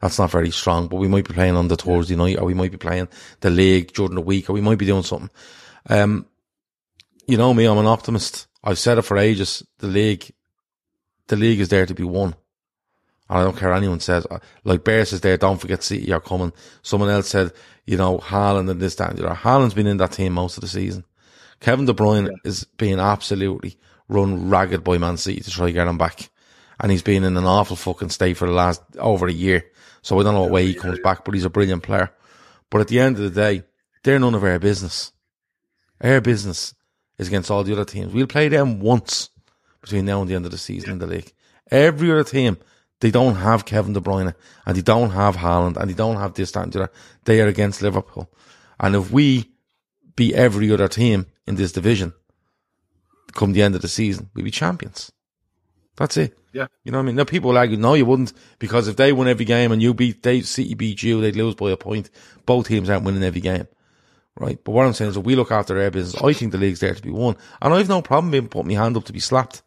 [0.00, 2.54] that's not very strong, but we might be playing on the Thursday night or we
[2.54, 3.08] might be playing
[3.40, 5.30] the league during the week or we might be doing something.
[5.88, 6.26] Um,
[7.26, 8.46] you know me, I'm an optimist.
[8.64, 9.62] I've said it for ages.
[9.78, 10.30] The league,
[11.28, 12.34] the league is there to be won.
[13.28, 14.26] And I don't care anyone says.
[14.64, 16.52] Like Bear says there, don't forget City are coming.
[16.82, 17.52] Someone else said,
[17.84, 19.34] you know, Haaland and this, that, and the other.
[19.34, 21.04] Haaland's been in that team most of the season.
[21.60, 23.78] Kevin De Bruyne is being absolutely
[24.10, 26.30] run ragged by Man City to try to get him back.
[26.78, 29.64] And he's been in an awful fucking state for the last over a year.
[30.02, 32.10] So I don't know what way he comes back, but he's a brilliant player.
[32.70, 33.64] But at the end of the day,
[34.02, 35.12] they're none of our business.
[36.02, 36.74] Our business
[37.18, 38.12] is against all the other teams.
[38.12, 39.28] We'll play them once
[39.82, 41.32] between now and the end of the season in the league.
[41.70, 42.58] Every other team,
[43.00, 44.34] they don't have Kevin De Bruyne
[44.66, 46.92] and they don't have Haaland and they don't have this, that, and the other.
[47.24, 48.30] They are against Liverpool.
[48.78, 49.50] And if we
[50.16, 52.14] beat every other team in this division
[53.32, 55.12] come the end of the season, we'll be champions.
[55.96, 56.38] That's it.
[56.52, 56.66] Yeah.
[56.84, 57.16] You know what I mean?
[57.16, 59.94] Now people will argue, no, you wouldn't, because if they won every game and you
[59.94, 62.10] beat, they, City beat you, they'd lose by a point.
[62.46, 63.68] Both teams aren't winning every game.
[64.36, 64.58] Right?
[64.62, 66.80] But what I'm saying is if we look after our business, I think the league's
[66.80, 67.36] there to be won.
[67.60, 69.62] And I've no problem being putting my hand up to be slapped.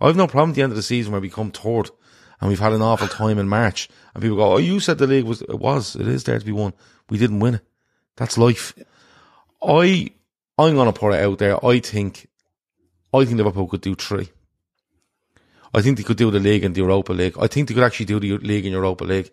[0.00, 1.90] I've no problem at the end of the season where we come third
[2.40, 5.06] and we've had an awful time in March and people go, oh, you said the
[5.06, 6.74] league was, it was, it is there to be won.
[7.08, 7.64] We didn't win it.
[8.16, 8.74] That's life.
[9.62, 10.12] I,
[10.58, 11.64] I'm going to put it out there.
[11.64, 12.27] I think,
[13.12, 14.28] I think Liverpool could do three.
[15.74, 17.36] I think they could do the league and the Europa League.
[17.38, 19.30] I think they could actually do the league and Europa League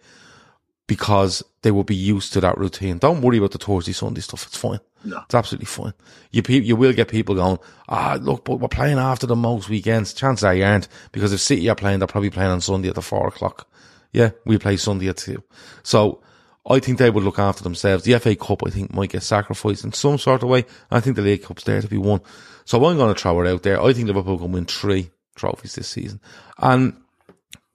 [0.88, 2.98] because they will be used to that routine.
[2.98, 4.46] Don't worry about the Thursday, Sunday stuff.
[4.46, 4.80] It's fine.
[5.04, 5.22] No.
[5.26, 5.94] It's absolutely fine.
[6.32, 7.60] You pe- you will get people going,
[7.90, 10.14] ah, look, but we're playing after the most weekends.
[10.14, 12.96] Chances are you aren't because if City are playing, they're probably playing on Sunday at
[12.96, 13.68] the four o'clock.
[14.12, 15.44] Yeah, we play Sunday at two.
[15.84, 16.22] So
[16.68, 18.04] I think they would look after themselves.
[18.04, 20.66] The FA Cup, I think, might get sacrificed in some sort of way.
[20.90, 22.22] I think the League Cup's there to be won.
[22.66, 23.82] So I'm going to throw it out there.
[23.82, 26.20] I think Liverpool can win three trophies this season.
[26.58, 26.96] And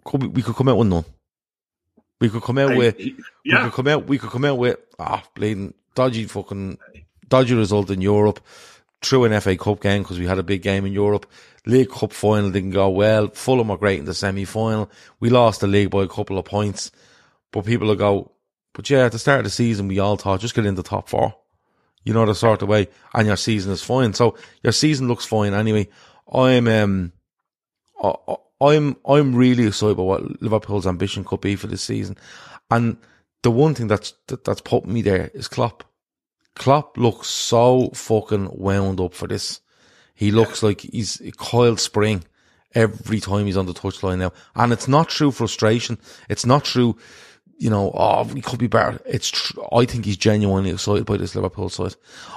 [0.05, 1.05] could we, we could come out with none.
[2.21, 4.59] We could come out Hey, with, he- we could come out, we could come out
[4.59, 6.79] with, ah, bleeding, dodgy fucking,
[7.29, 8.41] dodgy result in Europe.
[9.01, 11.27] True an FA Cup game because we had a big game in Europe.
[11.65, 13.29] League Cup final didn't go well.
[13.29, 14.91] Fulham were great in the semi final.
[15.21, 16.91] We lost the league by a couple of points.
[17.53, 18.33] But people will go,
[18.73, 20.83] but yeah, at the start of the season, we all thought just get in the
[20.83, 21.35] top four.
[22.05, 24.15] You know, the sort of way, and your season is fine.
[24.15, 25.89] So your season looks fine anyway.
[26.33, 27.13] I'm, um,
[28.03, 28.15] I,
[28.61, 32.17] I'm, I'm really excited about what Liverpool's ambition could be for this season.
[32.71, 32.97] And
[33.43, 35.85] the one thing that's, that, that's put me there is Klopp.
[36.55, 39.61] Klopp looks so fucking wound up for this.
[40.15, 42.25] He looks like he's a coiled spring
[42.75, 44.33] every time he's on the touchline now.
[44.55, 45.99] And it's not true frustration.
[46.29, 46.97] It's not true,
[47.61, 48.99] you know, oh, we could be better.
[49.05, 51.95] It's, tr- I think he's genuinely excited by this Liverpool side.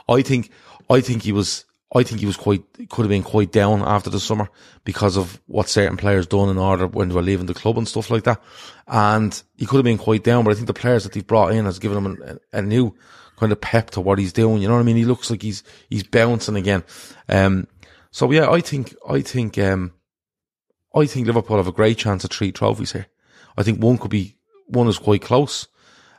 [0.10, 0.52] I think,
[0.90, 1.64] I think he was,
[1.96, 4.50] I think he was quite, could have been quite down after the summer
[4.84, 7.88] because of what certain players done in order when they were leaving the club and
[7.88, 8.44] stuff like that.
[8.86, 11.54] And he could have been quite down, but I think the players that they've brought
[11.54, 12.94] in has given him a, a new
[13.38, 14.62] kind of pep to what he's doing.
[14.62, 14.98] You know what I mean?
[14.98, 16.84] He looks like he's, he's bouncing again.
[17.30, 17.68] Um,
[18.12, 19.94] so yeah, I think, I think, um,
[20.94, 23.08] I think Liverpool have a great chance of three trophies here.
[23.56, 24.36] I think one could be,
[24.68, 25.68] one is quite close.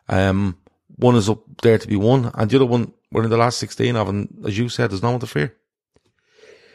[0.08, 0.58] Um,
[0.96, 3.58] one is up there to be won, and the other one we're in the last
[3.58, 5.56] 16 of, and as you said, there's no one to fear.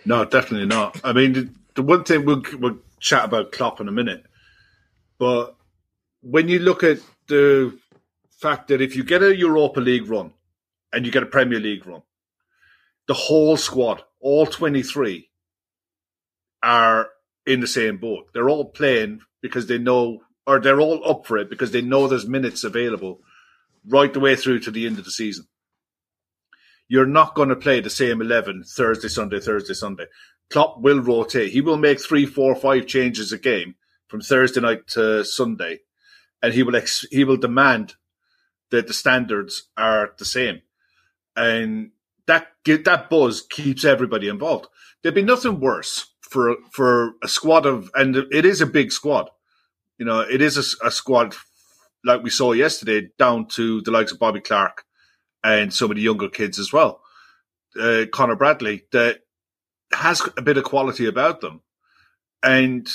[0.05, 0.99] No, definitely not.
[1.03, 4.23] I mean, the, the one thing we'll, we'll chat about Klopp in a minute,
[5.17, 5.55] but
[6.21, 7.77] when you look at the
[8.29, 10.31] fact that if you get a Europa League run
[10.93, 12.01] and you get a Premier League run,
[13.07, 15.29] the whole squad, all 23,
[16.61, 17.09] are
[17.45, 18.29] in the same boat.
[18.33, 22.07] They're all playing because they know, or they're all up for it because they know
[22.07, 23.21] there's minutes available
[23.87, 25.45] right the way through to the end of the season
[26.89, 30.05] you're not going to play the same 11 Thursday, Sunday, Thursday, Sunday.
[30.49, 31.51] Klopp will rotate.
[31.51, 33.75] He will make three, four, five changes a game
[34.07, 35.81] from Thursday night to Sunday,
[36.41, 37.93] and he will ex- he will demand
[38.71, 40.61] that the standards are the same,
[41.35, 41.91] and
[42.25, 44.67] that that buzz keeps everybody involved.
[45.01, 49.29] There'd be nothing worse for for a squad of, and it is a big squad.
[49.99, 51.35] You know, it is a squad
[52.03, 54.85] like we saw yesterday, down to the likes of Bobby Clark
[55.43, 57.01] and some of the younger kids as well.
[57.79, 59.21] Uh, Connor Bradley that
[59.93, 61.61] has a bit of quality about them.
[62.41, 62.87] And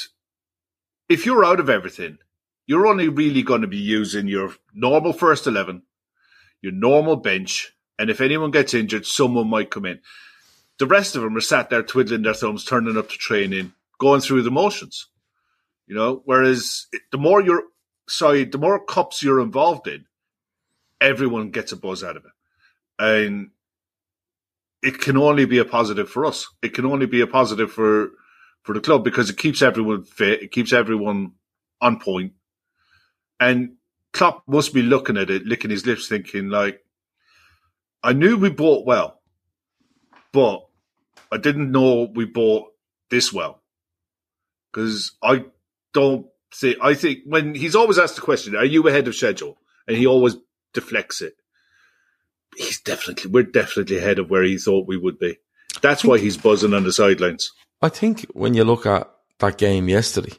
[1.08, 2.18] if you're out of everything,
[2.66, 5.82] you're only really going to be using your normal first 11,
[6.62, 7.72] your normal bench.
[7.98, 10.00] And if anyone gets injured, someone might come in.
[10.78, 14.22] The rest of them are sat there twiddling their thumbs, turning up to training, going
[14.22, 15.08] through the motions.
[15.86, 17.64] You know, whereas the more you're,
[18.08, 20.06] sorry, the more cups you're involved in,
[21.00, 22.32] everyone gets a buzz out of it.
[22.98, 23.50] And
[24.82, 26.46] it can only be a positive for us.
[26.62, 28.10] It can only be a positive for
[28.62, 31.32] for the club because it keeps everyone fit, it keeps everyone
[31.82, 32.32] on point.
[33.38, 33.76] And
[34.12, 36.80] Klopp must be looking at it, licking his lips, thinking like,
[38.02, 39.20] I knew we bought well,
[40.32, 40.66] but
[41.30, 42.72] I didn't know we bought
[43.10, 43.62] this well.
[44.72, 45.44] Because I
[45.94, 49.56] don't think I think when he's always asked the question, "Are you ahead of schedule?"
[49.88, 50.36] and he always
[50.74, 51.34] deflects it.
[52.56, 55.38] He's definitely we're definitely ahead of where he thought we would be.
[55.82, 57.50] That's why he's buzzing on the sidelines.
[57.82, 60.32] I think when you look at that game yesterday,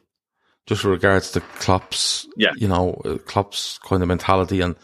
[0.66, 2.52] just with regards to Klopp's, Yeah.
[2.56, 4.76] you know, uh, Klopp's kind of mentality and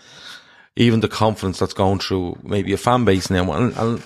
[0.75, 3.51] even the confidence that's going through maybe a fan base now.
[3.53, 4.03] And, and,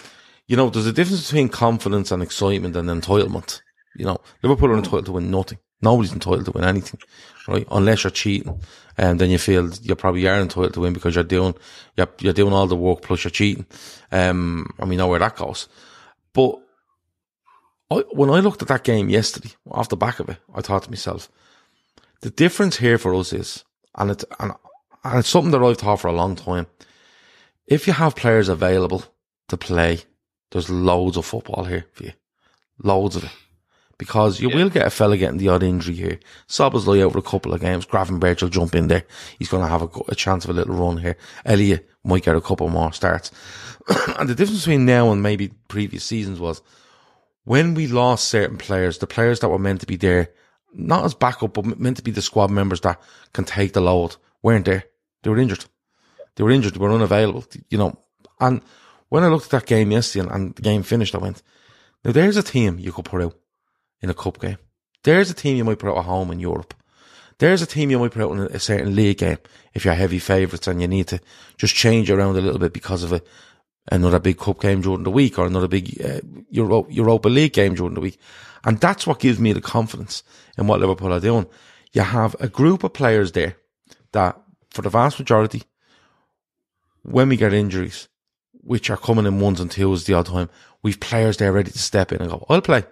[0.48, 3.62] you know, there's a difference between confidence and excitement and entitlement.
[3.98, 5.58] You know, Liverpool are entitled to win nothing.
[5.86, 7.00] Nobody's entitled to win anything,
[7.48, 7.68] right?
[7.70, 8.60] Unless you're cheating.
[8.98, 11.54] And then you feel you probably are entitled to win because you're doing,
[11.96, 13.66] you're, you're doing all the work plus you're cheating.
[14.12, 15.68] Um, and we know where that goes.
[16.34, 16.60] But
[17.92, 20.84] I, when I looked at that game yesterday, off the back of it, I thought
[20.84, 21.30] to myself,
[22.22, 23.64] the difference here for us is,
[23.96, 24.54] and it's, and,
[25.04, 26.68] and it's something that I've thought for a long time.
[27.68, 29.04] If you have players available
[29.50, 30.00] to play,
[30.52, 32.14] there's loads of football here for you.
[32.82, 33.32] Loads of it.
[33.98, 36.20] Because you will get a fella getting the odd injury here.
[36.60, 37.86] Out for a couple of games.
[37.86, 39.06] Gravenberch will jump in there.
[39.40, 41.18] He's going to have a, a chance of a little run here.
[41.46, 43.32] Elliott might get a couple more starts.
[44.20, 46.62] and the difference between now and maybe previous seasons was
[47.46, 50.30] when we lost certain players, the players that were meant to be there,
[50.74, 53.00] not as backup, but meant to be the squad members that
[53.34, 54.84] can take the load, weren't there.
[55.24, 55.66] They were injured.
[56.36, 56.74] They were injured.
[56.74, 57.46] They were unavailable.
[57.70, 57.98] You know,
[58.40, 58.62] and
[59.10, 61.42] when I looked at that game yesterday and, and the game finished, I went,
[62.04, 63.38] now there's a team you could put out
[64.06, 64.58] in a cup game.
[65.04, 66.74] There's a team you might put out at home in Europe
[67.40, 69.40] There's a team you might put out in a certain league game
[69.74, 71.20] if you're heavy favourites and you need to
[71.58, 73.22] just change around a little bit because of a,
[73.92, 76.22] another big cup game during the week or another big uh,
[76.52, 78.20] Euro, Europa League game during the week.
[78.64, 80.24] And that's what gives me the confidence
[80.58, 81.48] in what Liverpool are doing.
[81.92, 83.58] You have a group of players there
[84.12, 85.64] that, for the vast majority,
[87.04, 88.08] when we get injuries,
[88.54, 90.50] which are coming in ones and twos the odd time,
[90.82, 92.86] we've players there ready to step in and go, I'll play.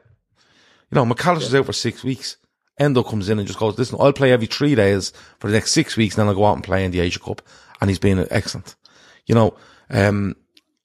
[0.91, 1.59] You know, McAllister's yeah.
[1.59, 2.37] out for six weeks.
[2.79, 5.71] Endo comes in and just goes, listen, I'll play every three days for the next
[5.71, 7.41] six weeks, then I'll go out and play in the Asia Cup.
[7.79, 8.75] And he's been excellent.
[9.25, 9.55] You know,
[9.89, 10.35] um,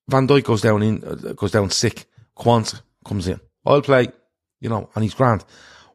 [0.09, 2.07] Van Dijk goes down in, uh, goes down sick.
[2.37, 3.41] Quansah comes in.
[3.65, 4.09] I'll play,
[4.61, 5.45] you know, and he's grand.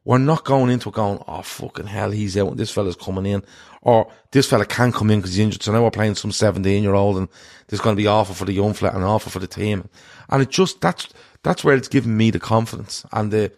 [0.04, 3.24] We're not going into it going, oh, fucking hell, he's out and this fella's coming
[3.24, 3.42] in.
[3.80, 5.62] Or this fella can't come in because he's injured.
[5.62, 7.28] So now we're playing some 17 year old and
[7.68, 9.88] this is going to be awful for the young flat and awful for the team.
[10.28, 11.08] And it just, that's,
[11.42, 13.52] that's where it's given me the confidence and the,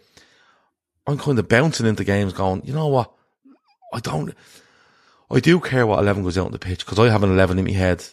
[1.07, 3.13] I'm kind of bouncing into games going, you know what?
[3.93, 4.35] I don't,
[5.31, 7.59] I do care what 11 goes out on the pitch because I have an 11
[7.59, 8.05] in my head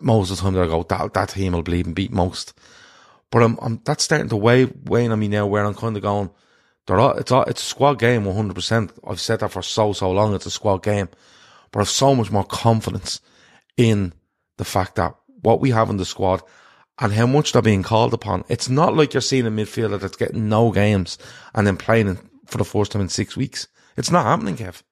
[0.00, 2.54] most of the time that I go, that, that team will believe and beat most.
[3.30, 6.02] But I'm, I'm, that's starting to weigh, weigh on me now where I'm kind of
[6.02, 6.30] going,
[6.86, 8.90] they're all, it's all, it's a squad game 100%.
[9.06, 10.34] I've said that for so, so long.
[10.34, 11.08] It's a squad game,
[11.70, 13.20] but I've so much more confidence
[13.76, 14.12] in
[14.56, 16.42] the fact that what we have in the squad
[16.98, 18.44] and how much they're being called upon.
[18.48, 21.16] It's not like you're seeing a midfielder that's getting no games
[21.54, 22.18] and then playing
[22.50, 23.68] for the first time in six weeks.
[23.96, 24.82] It's not happening, Kev.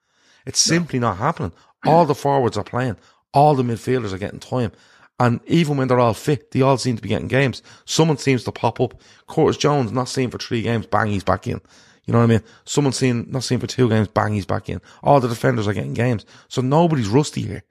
[0.47, 1.53] It's simply not happening.
[1.85, 2.97] All the forwards are playing.
[3.33, 4.73] All the midfielders are getting time.
[5.21, 7.63] And even when they're all fit, they all seem to be getting games.
[7.85, 9.01] Someone seems to pop up.
[9.27, 11.61] Curtis Jones not seen for three games, bang, he's back in.
[12.05, 12.43] You know what I mean?
[12.65, 14.81] Someone seen, not seen for two games, bang, he's back in.
[15.03, 16.25] All the defenders are getting games.
[16.49, 17.65] So nobody's rusty here.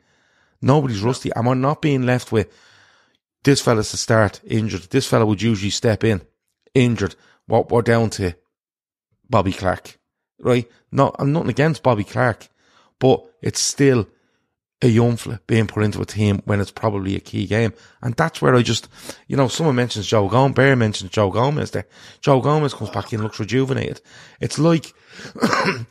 [0.61, 1.31] Nobody's rusty.
[1.35, 2.51] And we're not being left with
[3.43, 4.83] this fella's to start injured.
[4.89, 6.21] This fella would usually step in
[6.75, 7.15] injured.
[7.47, 8.35] What we're down to
[9.30, 9.97] Bobby Clark,
[10.39, 10.69] right?
[10.91, 12.47] No, I'm nothing against Bobby Clark,
[12.99, 14.07] but it's still
[14.82, 17.73] a young fella being put into a team when it's probably a key game.
[18.01, 18.88] And that's where I just,
[19.28, 21.88] you know, someone mentions Joe Gomez, Bear mentions Joe Gomez there.
[22.21, 24.01] Joe Gomez comes back in, looks rejuvenated.
[24.39, 24.93] It's like,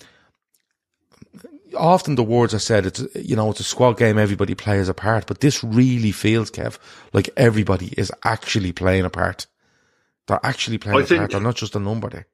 [1.77, 4.95] often the words are said, it's, you know, it's a squad game, everybody plays a
[4.95, 6.79] part, but this really feels, Kev,
[7.13, 9.47] like everybody is actually playing a part.
[10.29, 11.31] They're actually playing I a think, part.
[11.33, 12.27] They're not just a number there.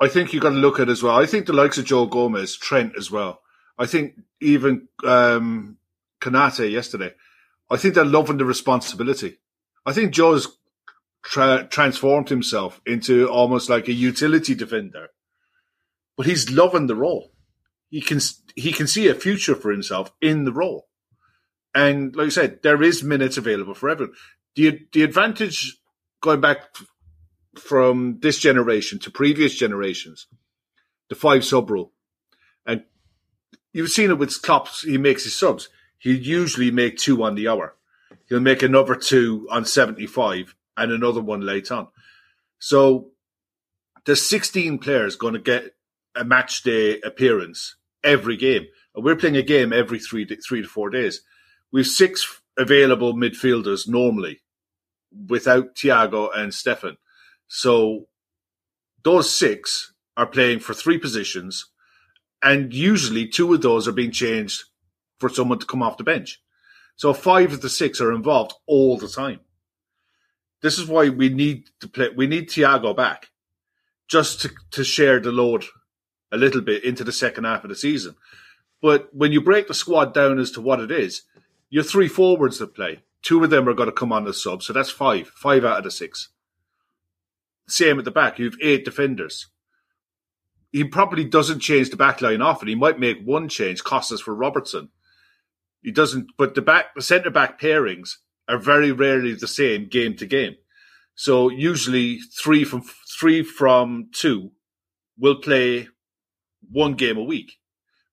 [0.00, 1.16] I think you've got to look at as well.
[1.16, 3.40] I think the likes of Joe Gomez, Trent as well.
[3.78, 5.78] I think even um,
[6.20, 7.14] Konate yesterday.
[7.70, 9.38] I think they're loving the responsibility.
[9.86, 10.58] I think Joe's
[11.22, 15.08] tra- transformed himself into almost like a utility defender,
[16.16, 17.32] but he's loving the role.
[17.90, 18.20] He can
[18.54, 20.88] he can see a future for himself in the role,
[21.74, 24.14] and like I said, there is minutes available for everyone.
[24.54, 25.76] The the advantage
[26.20, 26.74] going back
[27.58, 30.26] from this generation to previous generations,
[31.08, 31.92] the five sub rule.
[32.66, 32.84] And
[33.72, 35.68] you've seen it with Klopp, he makes his subs.
[35.98, 37.76] He'll usually make two on the hour.
[38.28, 41.88] He'll make another two on 75 and another one late on.
[42.58, 43.10] So
[44.06, 45.74] there's 16 players going to get
[46.14, 48.66] a match day appearance every game.
[48.94, 51.22] And we're playing a game every three to, three to four days.
[51.70, 54.42] We've six available midfielders normally
[55.28, 56.96] without Thiago and Stefan.
[57.54, 58.06] So
[59.04, 61.66] those six are playing for three positions,
[62.42, 64.64] and usually two of those are being changed
[65.20, 66.40] for someone to come off the bench.
[66.96, 69.40] So five of the six are involved all the time.
[70.62, 72.08] This is why we need to play.
[72.16, 73.28] We need Thiago back
[74.08, 75.66] just to, to share the load
[76.32, 78.14] a little bit into the second half of the season.
[78.80, 81.24] But when you break the squad down as to what it is,
[81.68, 84.62] you're three forwards that play, two of them are going to come on the sub.
[84.62, 86.30] So that's five, five out of the six.
[87.68, 88.38] Same at the back.
[88.38, 89.48] You have eight defenders.
[90.70, 92.68] He probably doesn't change the back line often.
[92.68, 94.88] He might make one change, Kostas for Robertson.
[95.82, 98.16] He doesn't, but the back, the centre back pairings
[98.48, 100.56] are very rarely the same game to game.
[101.14, 102.82] So usually three from
[103.18, 104.52] three from two
[105.18, 105.88] will play
[106.70, 107.58] one game a week.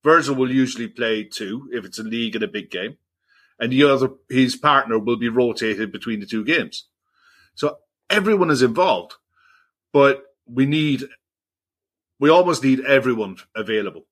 [0.04, 2.98] Virgil will usually play two if it's a league and a big game,
[3.60, 6.88] and the other his partner will be rotated between the two games.
[7.56, 7.78] So
[8.10, 9.14] everyone is involved
[9.94, 11.04] but we need,
[12.20, 14.06] we almost need everyone available.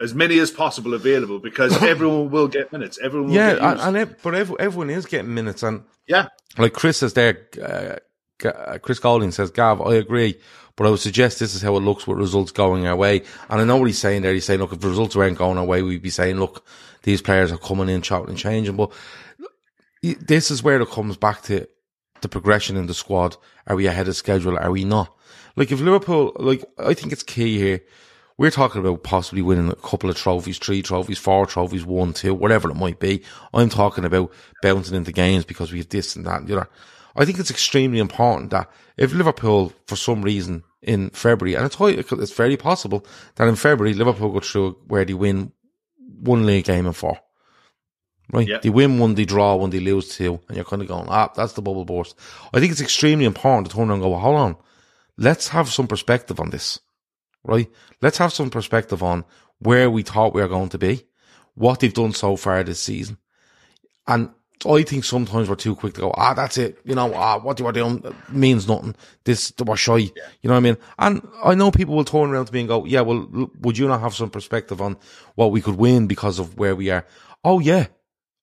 [0.00, 2.98] As many as possible available because everyone will get minutes.
[3.02, 7.48] Everyone yeah, and, and but everyone is getting minutes, and yeah, like Chris is there.
[7.60, 7.96] Uh,
[8.44, 10.38] uh, Chris Golding says, Gav, I agree,
[10.76, 13.22] but I would suggest this is how it looks with results going our way.
[13.48, 14.32] And I know what he's saying there.
[14.32, 16.64] He's saying, look, if the results weren't going our way, we'd be saying, look,
[17.02, 18.76] these players are coming in, chopping and changing.
[18.76, 18.92] But
[20.02, 21.68] this is where it comes back to
[22.22, 23.36] the progression in the squad.
[23.66, 24.58] Are we ahead of schedule?
[24.58, 25.14] Are we not?
[25.56, 27.80] Like if Liverpool, like I think it's key here.
[28.36, 32.32] We're talking about possibly winning a couple of trophies, three trophies, four trophies, one, two,
[32.32, 33.24] whatever it might be.
[33.52, 36.70] I'm talking about bouncing into games because we have this and that and the other.
[37.16, 42.12] I think it's extremely important that if Liverpool, for some reason, in February, and it's,
[42.12, 43.04] it's very possible
[43.34, 45.50] that in February, Liverpool go through where they win
[46.20, 47.18] one league game in four.
[48.30, 48.46] Right?
[48.46, 48.58] Yeah.
[48.58, 51.32] They win one, they draw one, they lose two, and you're kind of going, ah,
[51.34, 52.14] that's the bubble burst.
[52.52, 54.56] I think it's extremely important to turn around and go, well, hold on.
[55.16, 56.78] Let's have some perspective on this.
[57.42, 57.70] Right?
[58.02, 59.24] Let's have some perspective on
[59.60, 61.06] where we thought we were going to be,
[61.54, 63.16] what they've done so far this season.
[64.06, 64.30] And
[64.68, 66.78] I think sometimes we're too quick to go, ah, that's it.
[66.84, 68.94] You know, ah, what you are doing means nothing.
[69.24, 69.96] This, we're shy.
[69.96, 70.12] You
[70.44, 70.76] know what I mean?
[70.98, 73.88] And I know people will turn around to me and go, yeah, well, would you
[73.88, 74.96] not have some perspective on
[75.36, 77.06] what we could win because of where we are?
[77.44, 77.86] Oh, yeah,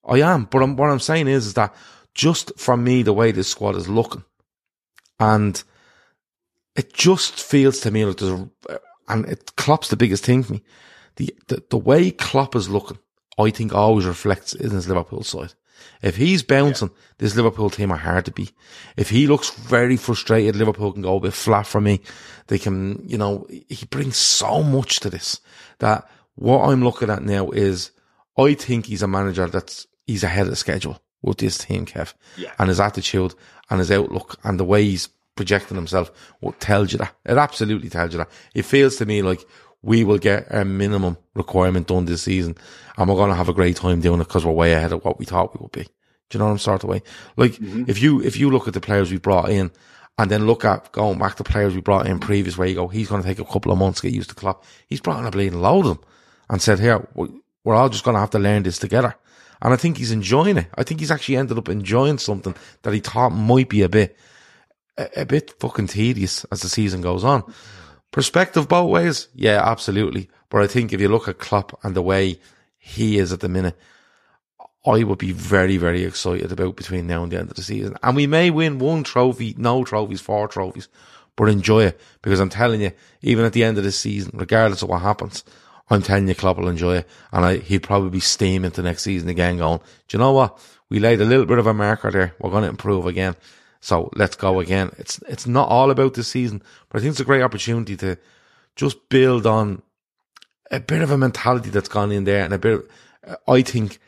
[0.05, 0.45] I am.
[0.45, 1.73] But I'm, what I'm saying is, is that
[2.13, 4.23] just from me, the way this squad is looking
[5.19, 5.63] and
[6.75, 10.53] it just feels to me like there's a, and it Klopp's the biggest thing for
[10.53, 10.63] me.
[11.15, 12.99] The, the, the way Klopp is looking,
[13.37, 15.53] I think always reflects in his Liverpool side.
[16.01, 16.95] If he's bouncing, yeah.
[17.19, 18.53] this Liverpool team are hard to beat.
[18.97, 22.01] If he looks very frustrated, Liverpool can go a bit flat for me.
[22.47, 25.39] They can, you know, he brings so much to this
[25.79, 27.91] that what I'm looking at now is
[28.37, 32.13] I think he's a manager that's, he's ahead of schedule with this team, Kev.
[32.37, 32.51] Yeah.
[32.59, 33.33] And his attitude
[33.69, 37.13] and his outlook and the way he's projecting himself what tells you that.
[37.25, 38.29] It absolutely tells you that.
[38.53, 39.45] It feels to me like
[39.81, 42.55] we will get a minimum requirement done this season
[42.97, 45.03] and we're going to have a great time doing it because we're way ahead of
[45.03, 45.83] what we thought we would be.
[46.29, 47.03] Do you know what I'm sort of way?
[47.37, 47.83] Like mm-hmm.
[47.87, 49.71] if you, if you look at the players we brought in
[50.17, 52.87] and then look at going back to players we brought in previous where you go,
[52.87, 54.63] he's going to take a couple of months to get used to Klopp.
[54.87, 56.07] He's brought in a bleeding load of them
[56.49, 59.15] and said, here, we're all just going to have to learn this together.
[59.61, 60.67] And I think he's enjoying it.
[60.75, 64.17] I think he's actually ended up enjoying something that he thought might be a bit,
[64.97, 67.43] a, a bit fucking tedious as the season goes on.
[68.11, 69.27] Perspective both ways?
[69.33, 70.29] Yeah, absolutely.
[70.49, 72.39] But I think if you look at Klopp and the way
[72.77, 73.77] he is at the minute,
[74.85, 77.97] I would be very, very excited about between now and the end of the season.
[78.03, 80.87] And we may win one trophy, no trophies, four trophies,
[81.35, 82.91] but enjoy it because I'm telling you,
[83.21, 85.43] even at the end of the season, regardless of what happens,
[85.89, 87.07] I'm telling you, Klopp will enjoy it.
[87.31, 90.59] And I, he'd probably be steaming to next season again going, do you know what?
[90.89, 92.35] We laid a little bit of a marker there.
[92.39, 93.35] We're going to improve again.
[93.81, 94.91] So let's go again.
[94.97, 98.17] It's, it's not all about this season, but I think it's a great opportunity to
[98.75, 99.83] just build on
[100.71, 103.99] a bit of a mentality that's gone in there and a bit of, I think,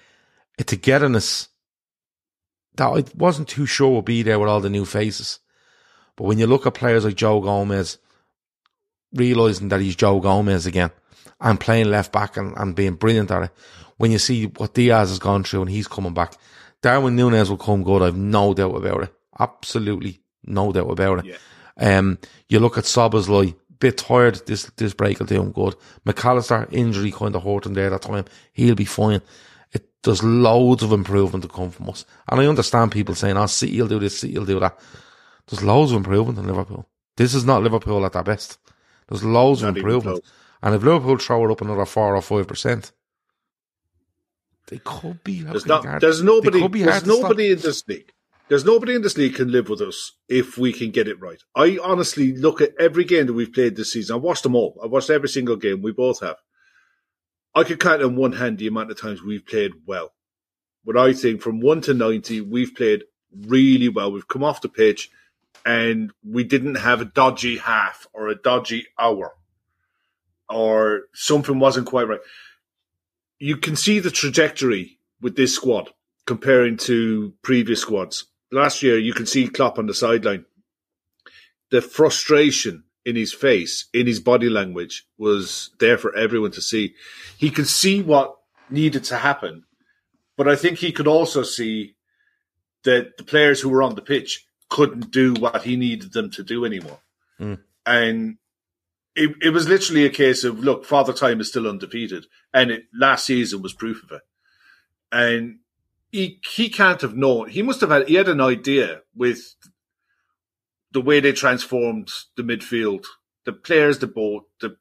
[0.57, 1.49] a togetherness
[2.75, 5.39] that I wasn't too sure would be there with all the new faces.
[6.15, 7.99] But when you look at players like Joe Gomez,
[9.13, 10.91] realizing that he's Joe Gomez again
[11.39, 13.51] and playing left back and, and being brilliant at it,
[13.97, 16.33] when you see what Diaz has gone through and he's coming back,
[16.81, 18.01] Darwin Nunez will come good.
[18.01, 19.13] I've no doubt about it.
[19.39, 21.25] Absolutely no doubt about it.
[21.25, 21.97] Yeah.
[21.97, 22.17] Um,
[22.49, 25.75] you look at Szoboszlai, bit tired this this break will do him good.
[26.05, 28.25] McAllister injury kind of hurt him there that time.
[28.53, 29.21] He'll be fine.
[29.71, 33.45] It there's loads of improvement to come from us, and I understand people saying, "Oh,
[33.45, 34.77] City will do this, City will do that."
[35.47, 36.87] There's loads of improvement in Liverpool.
[37.15, 38.57] This is not Liverpool at their best.
[39.07, 40.23] There's loads not of improvement,
[40.61, 42.91] and if Liverpool throw it up another four or five percent,
[44.67, 45.41] they could be.
[45.41, 46.01] There's not.
[46.01, 46.67] There's nobody.
[46.67, 48.11] There's nobody in this league
[48.47, 51.43] there's nobody in this league can live with us if we can get it right.
[51.55, 54.15] I honestly look at every game that we've played this season.
[54.15, 54.79] I've watched them all.
[54.83, 55.81] I've watched every single game.
[55.81, 56.37] We both have.
[57.53, 60.13] I could count on one hand the amount of times we've played well.
[60.85, 63.03] But I think from one to 90, we've played
[63.35, 64.11] really well.
[64.11, 65.09] We've come off the pitch
[65.65, 69.33] and we didn't have a dodgy half or a dodgy hour
[70.49, 72.19] or something wasn't quite right.
[73.39, 75.89] You can see the trajectory with this squad
[76.25, 80.45] comparing to previous squads last year, you can see Klopp on the sideline.
[81.69, 86.95] The frustration in his face, in his body language, was there for everyone to see.
[87.37, 88.35] He could see what
[88.69, 89.63] needed to happen,
[90.35, 91.95] but I think he could also see
[92.83, 96.43] that the players who were on the pitch couldn't do what he needed them to
[96.43, 96.99] do anymore.
[97.39, 97.59] Mm.
[97.85, 98.37] And
[99.17, 102.83] it, it was literally a case of look, Father Time is still undefeated, and it,
[102.93, 104.21] last season was proof of it.
[105.11, 105.59] And
[106.11, 107.49] he he can't have known.
[107.49, 108.07] He must have had.
[108.07, 109.55] He had an idea with
[110.91, 113.05] the way they transformed the midfield,
[113.43, 114.77] the players they bought, the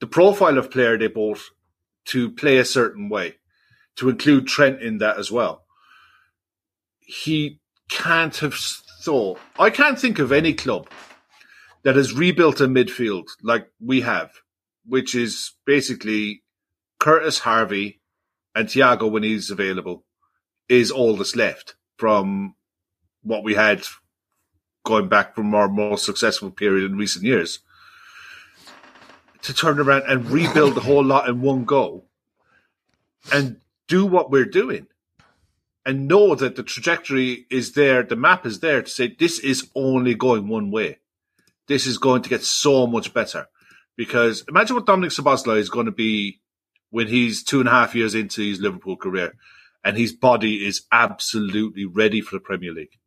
[0.00, 1.40] the profile of player they bought
[2.06, 3.34] to play a certain way,
[3.96, 5.66] to include Trent in that as well.
[7.00, 7.60] He
[7.90, 9.38] can't have thought.
[9.58, 10.88] I can't think of any club
[11.86, 14.32] that has rebuilt a midfield like we have,
[14.84, 16.42] which is basically
[16.98, 18.00] Curtis Harvey
[18.56, 20.04] and Thiago when he's available,
[20.68, 22.56] is all that's left from
[23.22, 23.86] what we had
[24.84, 27.60] going back from our most successful period in recent years.
[29.42, 32.02] to turn around and rebuild the whole lot in one go
[33.32, 34.88] and do what we're doing
[35.84, 39.70] and know that the trajectory is there, the map is there to say this is
[39.76, 40.98] only going one way.
[41.68, 43.46] This is going to get so much better.
[43.96, 46.40] Because imagine what Dominik Szoboszlai is going to be
[46.90, 49.32] when he's two and a half years into his Liverpool career
[49.86, 52.98] and his body is absolutely ready for the Premier League.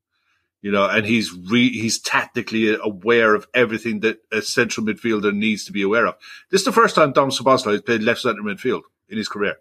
[0.62, 5.66] You know, and he's re- he's tactically aware of everything that a central midfielder needs
[5.66, 6.16] to be aware of.
[6.50, 9.56] This is the first time Dom Szoboszlai has played left centre midfield in his career.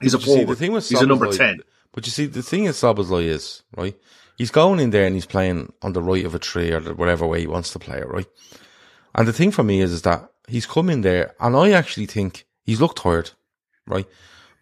[0.00, 1.60] He's a But you see, the thing with he's a number 10.
[1.92, 3.96] But you see, the thing is Szoboszlai is, right?
[4.36, 7.26] He's going in there and he's playing on the right of a tree or whatever
[7.26, 8.26] way he wants to play it, right?
[9.14, 12.06] And the thing for me is, is that he's come in there and I actually
[12.06, 13.30] think he's looked tired,
[13.86, 14.06] right?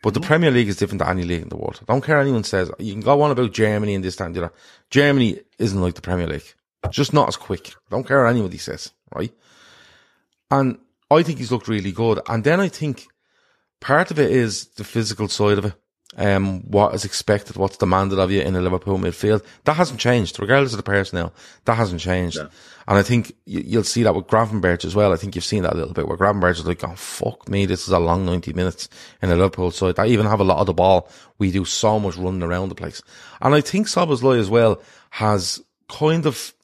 [0.03, 0.27] But the mm-hmm.
[0.27, 1.79] Premier League is different to any league in the world.
[1.81, 2.71] I don't care anyone says.
[2.79, 4.55] You can go on about Germany and this, that, and the other.
[4.91, 6.55] Germany isn't like the Premier League.
[6.91, 7.69] Just not as quick.
[7.69, 9.33] I don't care what anybody says, right?
[10.51, 10.79] And
[11.11, 12.21] I think he's looked really good.
[12.29, 13.07] And then I think
[13.81, 15.75] part of it is the physical side of it.
[16.15, 19.43] Um, what is expected, what's demanded of you in a Liverpool midfield.
[19.65, 21.33] That hasn't changed, regardless of the personnel.
[21.65, 22.39] That hasn't changed.
[22.89, 25.13] And I think you, you'll see that with Gravenberch as well.
[25.13, 27.65] I think you've seen that a little bit where Gravenberch is like, oh, fuck me,
[27.67, 28.89] this is a long 90 minutes
[29.23, 29.99] in a Liverpool side.
[29.99, 31.09] I even have a lot of the ball.
[31.39, 33.03] We do so much running around the place.
[33.41, 36.55] And I think Szoboszlai as well has kind of,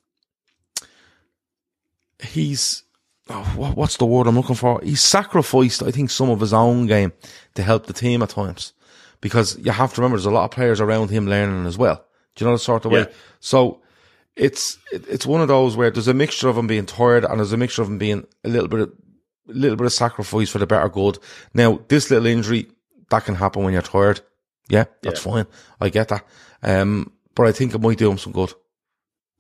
[2.23, 2.83] he's,
[3.29, 4.81] oh, what's the word I'm looking for?
[4.83, 7.13] He's sacrificed, I think, some of his own game
[7.55, 8.73] to help the team at times.
[9.21, 12.05] Because you have to remember, there's a lot of players around him learning as well.
[12.35, 13.01] Do you know the sort of way?
[13.01, 13.07] Yeah.
[13.41, 13.83] So
[14.37, 17.53] it's it's one of those where there's a mixture of him being tired and there's
[17.53, 18.93] a mixture of him being a little bit of,
[19.49, 21.19] a little bit of sacrifice for the better good.
[21.53, 22.71] Now, this little injury
[23.11, 24.21] that can happen when you're tired.
[24.69, 25.47] Yeah, that's fine.
[25.81, 26.25] I get that.
[26.63, 28.53] Um, but I think it might do him some good.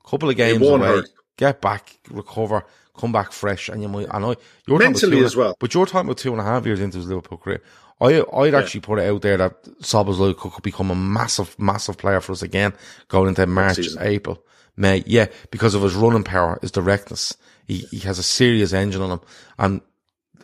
[0.05, 1.09] Couple of games away, hurt.
[1.37, 2.65] get back, recover,
[2.97, 4.07] come back fresh, and you might.
[4.11, 4.35] I know
[4.67, 5.55] you're Mentally two as well.
[5.61, 7.63] But you're talking about two and a half years into his Liverpool career.
[8.01, 11.99] I I'd actually put it out there that Szoboszlai could, could become a massive, massive
[11.99, 12.73] player for us again
[13.09, 13.79] going into March.
[14.01, 14.43] April,
[14.77, 15.03] May.
[15.07, 17.37] Yeah, because of his running power, his directness.
[17.67, 19.21] He he has a serious engine on him,
[19.59, 19.81] and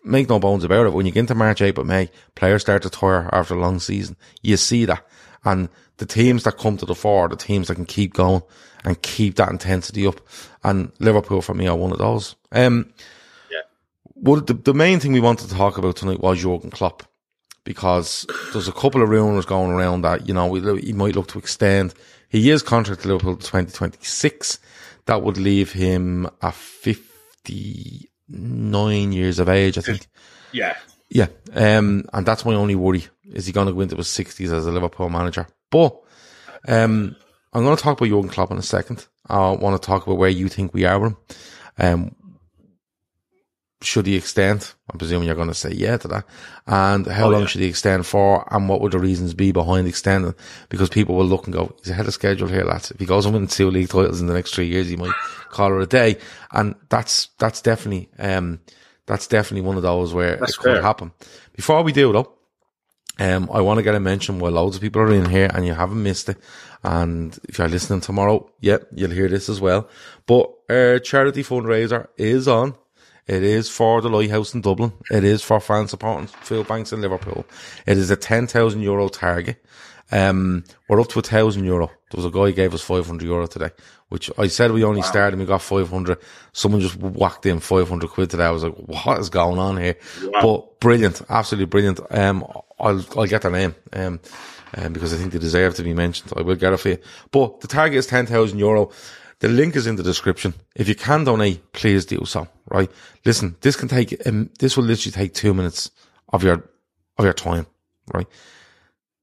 [0.02, 0.92] make no bones about it.
[0.92, 4.16] When you get into March, April, May, players start to tire after a long season.
[4.42, 5.07] You see that,
[5.44, 8.42] and the teams that come to the fore, the teams that can keep going
[8.84, 10.20] and keep that intensity up.
[10.64, 12.34] And Liverpool for me are one of those.
[12.52, 12.92] Um,
[14.16, 17.05] well, the, the main thing we wanted to talk about tonight was Jurgen Klopp
[17.64, 21.38] because there's a couple of rumours going around that, you know, he might look to
[21.38, 21.94] extend.
[22.28, 24.58] He is contract to Liverpool to 2026.
[25.06, 30.06] That would leave him at 59 years of age, I think.
[30.52, 30.76] Yeah.
[31.10, 31.28] Yeah.
[31.54, 33.06] Um, and that's my only worry.
[33.24, 35.46] Is he going to go into his 60s as a Liverpool manager?
[35.70, 35.96] But,
[36.68, 37.16] um,
[37.52, 39.06] I'm going to talk about Jurgen Klopp in a second.
[39.28, 41.16] I want to talk about where you think we are with him.
[41.78, 42.14] Um,
[43.85, 44.72] should he extend?
[44.91, 46.24] I'm presuming you're going to say yeah to that.
[46.66, 47.47] And how Oh, long yeah.
[47.47, 48.47] should he extend for?
[48.53, 50.35] And what would the reasons be behind extending?
[50.68, 52.91] Because people will look and go, he's ahead of schedule here, lads.
[52.91, 55.14] If he goes and wins two league titles in the next three years, he might
[55.51, 56.16] call it a day.
[56.53, 58.61] And that's, that's definitely, um,
[59.07, 60.82] that's definitely one of those where That's it could fair.
[60.82, 61.12] happen.
[61.55, 62.32] Before we do though,
[63.20, 65.64] um, I want to get a mention where loads of people are in here and
[65.64, 66.39] you haven't missed it.
[66.82, 69.89] And if you're listening tomorrow, yep, you'll hear this as well.
[70.26, 72.74] But our charity fundraiser is on.
[73.26, 74.92] It is for the Lighthouse in Dublin.
[75.10, 77.46] It is for fans supporting food banks in Liverpool.
[77.86, 79.64] It is a 10,000 euro target.
[80.12, 81.86] Um, we're up to a thousand euro.
[81.86, 83.70] There was a guy who gave us 500 euro today,
[84.10, 86.18] which I said we only started and we got 500.
[86.52, 88.44] Someone just whacked in 500 quid today.
[88.44, 89.96] I was like, what is going on here?
[90.42, 91.22] But brilliant.
[91.30, 92.00] Absolutely brilliant.
[92.10, 92.44] Um,
[92.78, 93.74] I'll, I'll get their name.
[93.92, 94.20] Um,
[94.76, 96.32] um, because I think they deserve to be mentioned.
[96.36, 96.98] I will get it for you.
[97.30, 98.90] But the target is 10,000 euro.
[99.40, 100.54] The link is in the description.
[100.74, 102.90] If you can donate, please do so, right?
[103.24, 105.90] Listen, this can take, um, this will literally take two minutes
[106.30, 106.68] of your,
[107.16, 107.66] of your time,
[108.12, 108.26] right?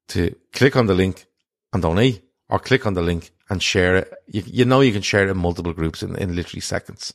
[0.09, 1.25] To click on the link
[1.73, 4.13] and donate or click on the link and share it.
[4.27, 7.13] You, you know you can share it in multiple groups in, in literally seconds.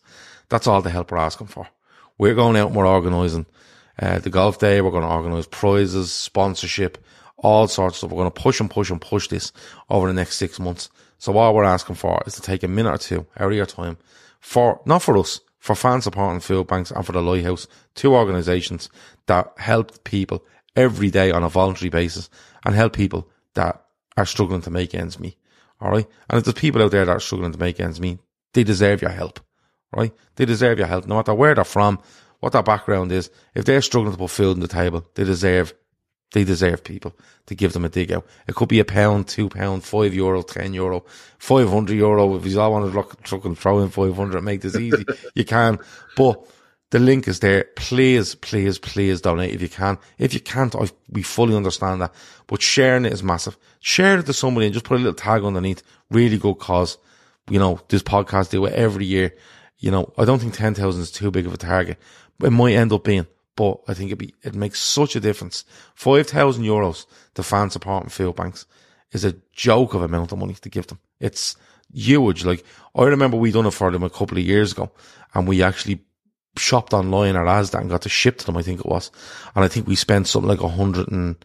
[0.50, 1.66] That's all the help we're asking for.
[2.18, 3.46] We're going out and we're organising
[3.98, 4.82] uh, the golf day.
[4.82, 7.02] We're going to organise prizes, sponsorship,
[7.38, 8.10] all sorts of stuff.
[8.10, 9.52] We're going to push and push and push this
[9.88, 10.90] over the next six months.
[11.18, 13.64] So all we're asking for is to take a minute or two out of your
[13.64, 13.96] time
[14.40, 18.88] for, not for us, for fan supporting food banks and for the Lighthouse, two organisations
[19.26, 20.44] that help people
[20.76, 22.30] every day on a voluntary basis
[22.64, 23.84] and help people that
[24.16, 25.36] are struggling to make ends meet.
[25.80, 26.06] All right.
[26.30, 28.20] And if there's people out there that are struggling to make ends meet,
[28.52, 29.40] they deserve your help.
[29.92, 30.14] Right?
[30.36, 31.98] They deserve your help, no matter where they're from,
[32.38, 33.28] what their background is.
[33.56, 35.74] If they're struggling to put food on the table, they deserve,
[36.32, 37.14] they deserve people
[37.46, 38.26] to give them a dig out.
[38.48, 41.04] It could be a pound, two pound, five euro, ten euro,
[41.38, 42.36] five hundred euro.
[42.36, 45.04] If you all want to truck and throw in five hundred, make this easy,
[45.34, 45.78] you can.
[46.16, 46.44] But
[46.90, 47.64] The link is there.
[47.74, 49.98] Please, please, please donate if you can.
[50.18, 52.14] If you can't, I, we fully understand that.
[52.46, 53.56] But sharing it is massive.
[53.80, 55.82] Share it to somebody and just put a little tag underneath.
[56.10, 56.96] Really good cause.
[57.50, 59.34] You know, this podcast do it every year.
[59.78, 61.98] You know, I don't think 10,000 is too big of a target.
[62.42, 63.26] It might end up being,
[63.56, 65.64] but I think it be, it makes such a difference.
[65.94, 68.66] 5,000 euros to fan support and food banks
[69.12, 70.98] is a joke of amount of money to give them.
[71.20, 71.56] It's
[71.92, 72.44] huge.
[72.44, 74.92] Like, I remember we done it for them a couple of years ago
[75.34, 76.04] and we actually
[76.58, 79.10] shopped online at Asda and got to ship to them, I think it was.
[79.54, 81.36] And I think we spent something like a hundred and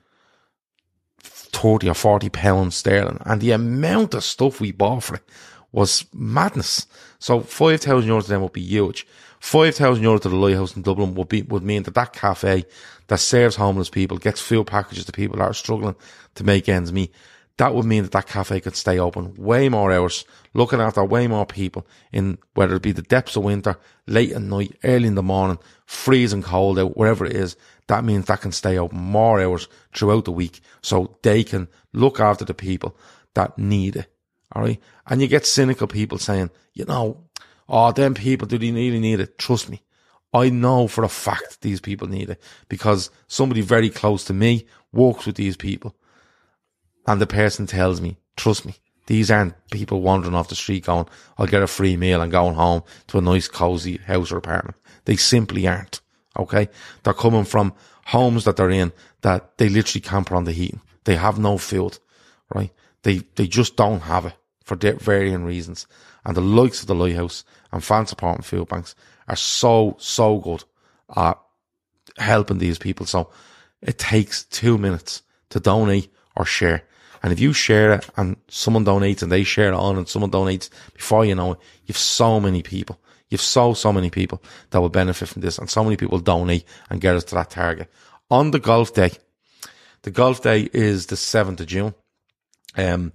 [1.22, 3.22] thirty or forty pounds sterling.
[3.26, 5.24] And the amount of stuff we bought for it
[5.72, 6.88] was madness.
[7.20, 9.06] So five thousand euros to them would be huge.
[9.42, 12.64] Five thousand euros to the Lighthouse in Dublin would be would mean that that cafe
[13.08, 15.96] that serves homeless people gets food packages to people that are struggling
[16.36, 17.12] to make ends meet.
[17.58, 21.26] That would mean that that cafe could stay open way more hours, looking after way
[21.26, 25.16] more people in whether it be the depths of winter, late at night, early in
[25.16, 27.58] the morning, freezing cold out, wherever it is.
[27.88, 32.20] That means that can stay open more hours throughout the week so they can look
[32.20, 32.96] after the people
[33.34, 34.08] that need it.
[34.54, 34.80] All right.
[35.08, 37.26] And you get cynical people saying, you know,
[37.72, 39.40] oh, them people, do they really need it?
[39.40, 39.82] Trust me.
[40.34, 44.66] I know for a fact these people need it because somebody very close to me
[44.94, 45.96] works with these people.
[47.08, 48.76] And the person tells me, trust me,
[49.08, 51.08] these aren't people wandering off the street going,
[51.38, 54.78] I'll get a free meal and going home to a nice cozy house or apartment.
[55.06, 56.02] They simply aren't.
[56.38, 56.70] Okay.
[57.04, 57.74] They're coming from
[58.06, 60.82] homes that they're in that they literally can't put on the heating.
[61.06, 61.98] They have no food,
[62.54, 62.72] right?
[63.04, 65.88] They, they just don't have it for varying reasons.
[66.24, 68.96] And the likes of the Lighthouse and fan support and food banks
[69.28, 70.64] are so, so good
[71.16, 71.40] at
[72.18, 73.06] helping these people.
[73.06, 73.30] So
[73.82, 76.84] it takes two minutes to donate or share.
[77.24, 80.32] And if you share it and someone donates and they share it on and someone
[80.32, 83.00] donates before you know it, you've so many people.
[83.30, 84.42] You've so, so many people
[84.72, 87.52] that will benefit from this and so many people donate and get us to that
[87.52, 87.90] target.
[88.30, 89.12] On the golf day,
[90.02, 91.94] the golf day is the 7th of June.
[92.76, 93.14] Um,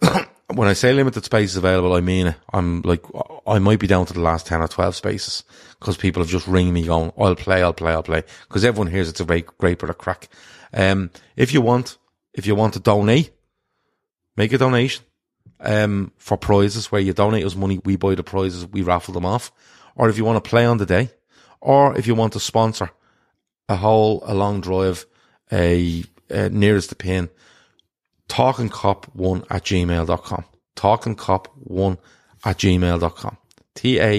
[0.54, 2.36] when I say limited spaces available, I mean it.
[2.52, 3.04] I'm like,
[3.46, 5.44] I might be down to the last 10 or 12 spaces
[5.78, 8.22] because people have just ring me going, I'll play, I'll play, I'll play.
[8.48, 10.28] Because everyone hears it's a great, great bit of crack.
[10.72, 11.98] Um, if you want,
[12.34, 13.30] if you want to donate,
[14.36, 15.04] make a donation,
[15.60, 19.26] um, for prizes where you donate us money, we buy the prizes, we raffle them
[19.26, 19.52] off.
[19.94, 21.10] Or if you want to play on the day,
[21.60, 22.90] or if you want to sponsor
[23.68, 25.06] a hole, a long drive,
[25.52, 27.28] a, a nearest the pin,
[28.30, 30.44] talkinkop1 at gmail.com.
[30.76, 31.98] Talkinkop1
[32.44, 33.36] at gmail.com.
[33.74, 34.18] T-A-L-K-I-N-K-O-P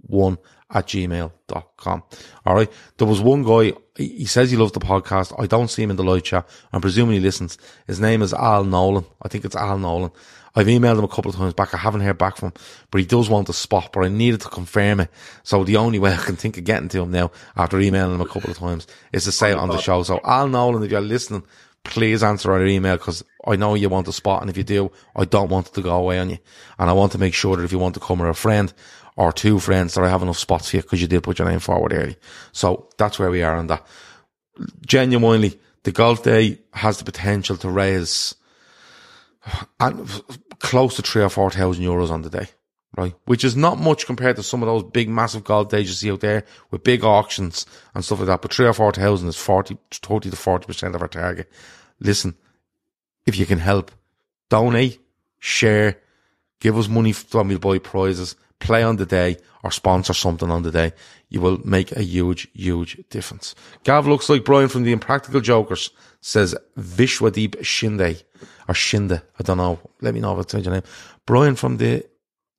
[0.00, 0.38] 1
[0.74, 2.02] at gmail.com.
[2.44, 2.70] All right.
[2.98, 5.34] There was one guy, he says he loves the podcast.
[5.40, 6.48] I don't see him in the live chat.
[6.72, 7.56] I'm presuming he listens.
[7.86, 9.06] His name is Al Nolan.
[9.22, 10.10] I think it's Al Nolan.
[10.56, 11.74] I've emailed him a couple of times back.
[11.74, 12.54] I haven't heard back from him,
[12.90, 15.10] but he does want a spot, but I needed to confirm it.
[15.42, 18.20] So the only way I can think of getting to him now after emailing him
[18.20, 20.02] a couple of times is to say it on the show.
[20.04, 21.44] So Al Nolan, if you're listening,
[21.82, 24.42] please answer our email because I know you want a spot.
[24.42, 26.38] And if you do, I don't want it to go away on you.
[26.78, 28.72] And I want to make sure that if you want to come or a friend
[29.16, 31.60] or two friends that I have enough spots you because you did put your name
[31.60, 32.16] forward early.
[32.52, 33.86] So that's where we are on that.
[34.86, 38.34] Genuinely, the golf day has the potential to raise
[39.78, 40.08] and
[40.58, 42.48] close to three or four thousand euros on the day,
[42.96, 43.14] right?
[43.26, 46.10] Which is not much compared to some of those big, massive golf days you see
[46.10, 48.42] out there with big auctions and stuff like that.
[48.42, 51.50] But three or four thousand is 40, 30 to 40% of our target.
[52.00, 52.34] Listen,
[53.26, 53.90] if you can help,
[54.48, 55.00] donate,
[55.38, 56.00] share,
[56.60, 60.62] give us money when we buy prizes, play on the day or sponsor something on
[60.62, 60.92] the day.
[61.28, 63.54] You will make a huge, huge difference.
[63.82, 65.90] Gav looks like Brian from the Impractical Jokers
[66.20, 68.22] says Vishwadeep Shinde
[68.68, 69.22] or Shinde.
[69.38, 69.78] I don't know.
[70.00, 70.82] Let me know if I said your name.
[71.26, 72.04] Brian from the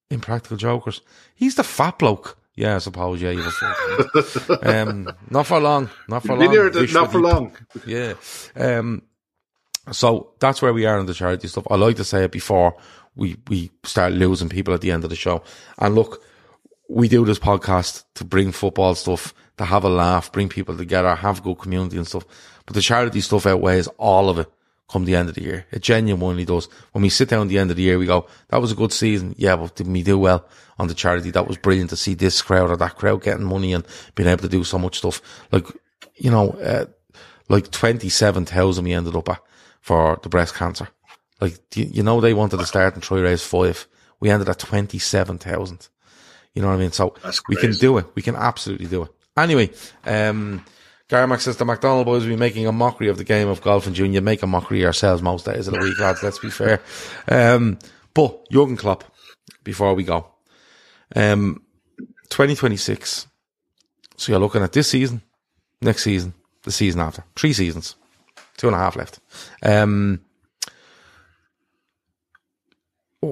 [0.09, 1.01] Impractical Jokers.
[1.35, 2.37] He's the fat bloke.
[2.55, 3.21] Yeah, I suppose.
[3.21, 5.89] Yeah, you were um, not for long.
[6.07, 6.71] Not for long.
[6.93, 7.57] Not for long.
[7.85, 8.13] Yeah.
[8.55, 9.01] Um,
[9.91, 11.67] so that's where we are on the charity stuff.
[11.69, 12.75] I like to say it before
[13.15, 15.43] we, we start losing people at the end of the show.
[15.77, 16.23] And look,
[16.89, 21.15] we do this podcast to bring football stuff, to have a laugh, bring people together,
[21.15, 22.25] have a good community and stuff.
[22.65, 24.51] But the charity stuff outweighs all of it
[24.87, 25.65] come the end of the year.
[25.71, 26.67] It genuinely does.
[26.91, 28.75] When we sit down at the end of the year, we go, that was a
[28.75, 29.33] good season.
[29.37, 30.45] Yeah, but did we do well
[30.77, 31.31] on the charity?
[31.31, 34.43] That was brilliant to see this crowd or that crowd getting money and being able
[34.43, 35.21] to do so much stuff.
[35.51, 35.65] Like,
[36.15, 36.85] you know, uh,
[37.49, 39.41] like 27,000 we ended up at
[39.81, 40.87] for the breast cancer.
[41.41, 43.87] Like, you, know, they wanted to start and try raise five.
[44.19, 45.89] We ended at 27,000.
[46.53, 46.91] You know what I mean?
[46.91, 47.13] So
[47.49, 48.05] we can do it.
[48.15, 49.11] We can absolutely do it.
[49.37, 49.71] Anyway,
[50.05, 50.63] um,
[51.09, 53.85] Garmax says the McDonald boys will be making a mockery of the game of golf
[53.85, 54.13] and June.
[54.13, 56.23] You make a mockery yourselves most days of the week, lads.
[56.23, 56.81] Let's be fair.
[57.27, 57.77] Um,
[58.13, 59.03] but Jurgen Klopp,
[59.63, 60.27] before we go,
[61.15, 61.61] Um,
[62.29, 63.27] 2026.
[64.17, 65.21] So you're looking at this season,
[65.81, 66.33] next season,
[66.63, 67.23] the season after.
[67.35, 67.95] Three seasons.
[68.57, 69.19] Two and a half left.
[69.61, 70.21] Um,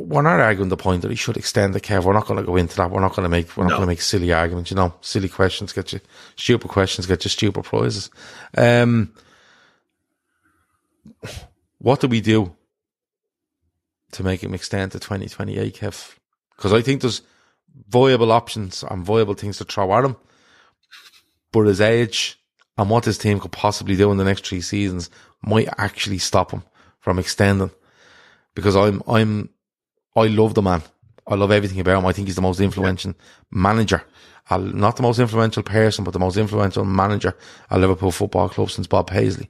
[0.02, 2.04] we're not arguing the point that he should extend the Kev.
[2.04, 2.92] We're not going to go into that.
[2.92, 3.78] We're not going to make we're not No.
[3.78, 4.72] going to make silly arguments.
[4.72, 6.00] You know, silly questions get you
[6.36, 8.10] stupid questions get you stupid prizes.
[8.58, 9.14] Um,
[11.80, 12.56] what do we do
[14.12, 16.16] to make him extend to twenty twenty eight, Kev?
[16.56, 17.22] Because I think there's
[17.90, 20.16] viable options and viable things to throw at him,
[21.52, 22.40] but his age
[22.78, 25.10] and what his team could possibly do in the next three seasons
[25.42, 26.64] might actually stop him
[27.00, 27.72] from extending.
[28.56, 29.50] Because I'm I'm
[30.16, 30.84] I love the man.
[31.26, 32.06] I love everything about him.
[32.06, 33.14] I think he's the most influential
[33.52, 34.04] manager.
[34.52, 37.36] Not the most influential person, but the most influential manager
[37.72, 39.50] at Liverpool Football Club since Bob Paisley.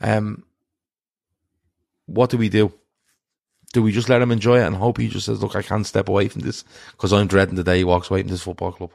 [0.00, 0.44] Um,
[2.04, 2.72] what do we do?
[3.72, 5.86] Do we just let him enjoy it and hope he just says, look, I can't
[5.86, 8.72] step away from this because I'm dreading the day he walks away from this football
[8.72, 8.92] club?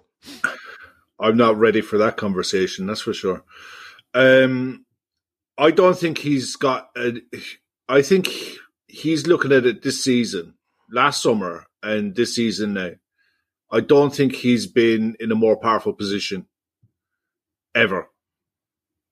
[1.20, 2.88] I'm not ready for that conversation.
[2.88, 3.44] That's for sure.
[4.14, 4.86] Um,
[5.58, 6.90] I don't think he's got.
[6.96, 7.22] A,
[7.90, 8.30] I think
[8.88, 10.56] he's looking at it this season,
[10.92, 12.92] last summer, and this season now.
[13.72, 16.46] I don't think he's been in a more powerful position
[17.74, 18.10] ever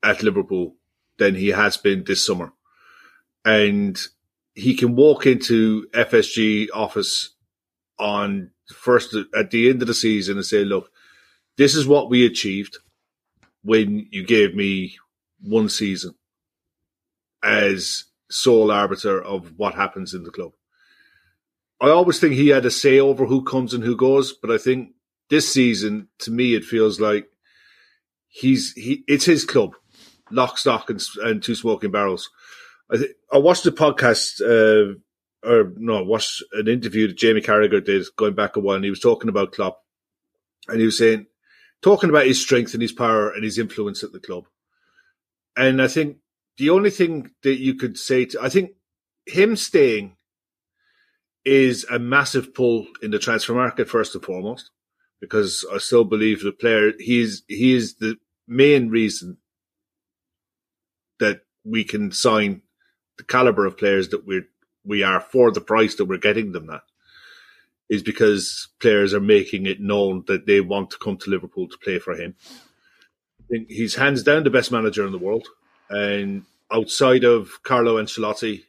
[0.03, 0.75] at Liverpool
[1.17, 2.51] than he has been this summer,
[3.45, 3.97] and
[4.53, 7.35] he can walk into FSG office
[7.97, 10.91] on first at the end of the season and say, "Look."
[11.59, 12.77] this is what we achieved
[13.63, 14.95] when you gave me
[15.41, 16.15] one season
[17.43, 20.53] as sole arbiter of what happens in the club.
[21.81, 24.57] I always think he had a say over who comes and who goes, but I
[24.57, 24.91] think
[25.29, 27.27] this season, to me, it feels like
[28.27, 29.03] he's he.
[29.07, 29.75] It's his club,
[30.29, 32.29] lock, stock, and, and two smoking barrels.
[32.91, 34.95] I th- I watched the podcast, uh,
[35.47, 38.89] or no, watched an interview that Jamie Carragher did going back a while, and he
[38.89, 39.81] was talking about Klopp,
[40.67, 41.27] and he was saying
[41.81, 44.45] talking about his strength and his power and his influence at the club.
[45.55, 46.17] And I think
[46.57, 48.71] the only thing that you could say to, I think
[49.25, 50.17] him staying
[51.49, 54.69] is a massive pull in the transfer market, first and foremost,
[55.19, 59.37] because I still believe the player, he's, he is the main reason
[61.19, 62.61] that we can sign
[63.17, 64.47] the caliber of players that we're,
[64.85, 66.83] we are for the price that we're getting them at
[67.89, 71.77] is because players are making it known that they want to come to Liverpool to
[71.79, 72.35] play for him.
[73.39, 75.47] I think he's hands down the best manager in the world,
[75.89, 78.63] and outside of Carlo Ancelotti,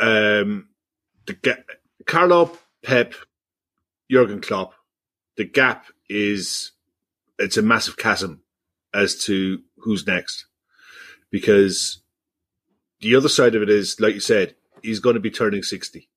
[0.00, 0.68] um,
[1.26, 1.64] the ga-
[2.06, 3.14] Carlo Pep,
[4.10, 4.74] Jurgen Klopp,
[5.36, 6.72] the gap is
[7.38, 8.42] it's a massive chasm
[8.94, 10.46] as to who's next,
[11.30, 12.02] because
[13.00, 16.08] the other side of it is, like you said, he's going to be turning sixty.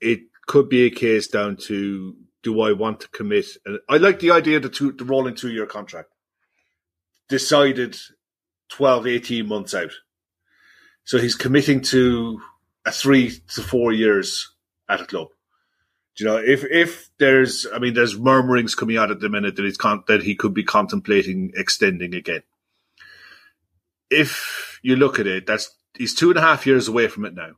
[0.00, 3.46] It could be a case down to do I want to commit?
[3.64, 6.10] And I like the idea of the, two, the rolling two year contract.
[7.28, 7.96] Decided
[8.70, 9.92] 12, 18 months out.
[11.04, 12.40] So he's committing to
[12.86, 14.54] a three to four years
[14.88, 15.28] at a club.
[16.18, 19.64] You know, if if there's, I mean, there's murmurings coming out at the minute that
[19.64, 22.42] he's con- that he could be contemplating extending again.
[24.10, 27.34] If you look at it, that's he's two and a half years away from it
[27.34, 27.52] now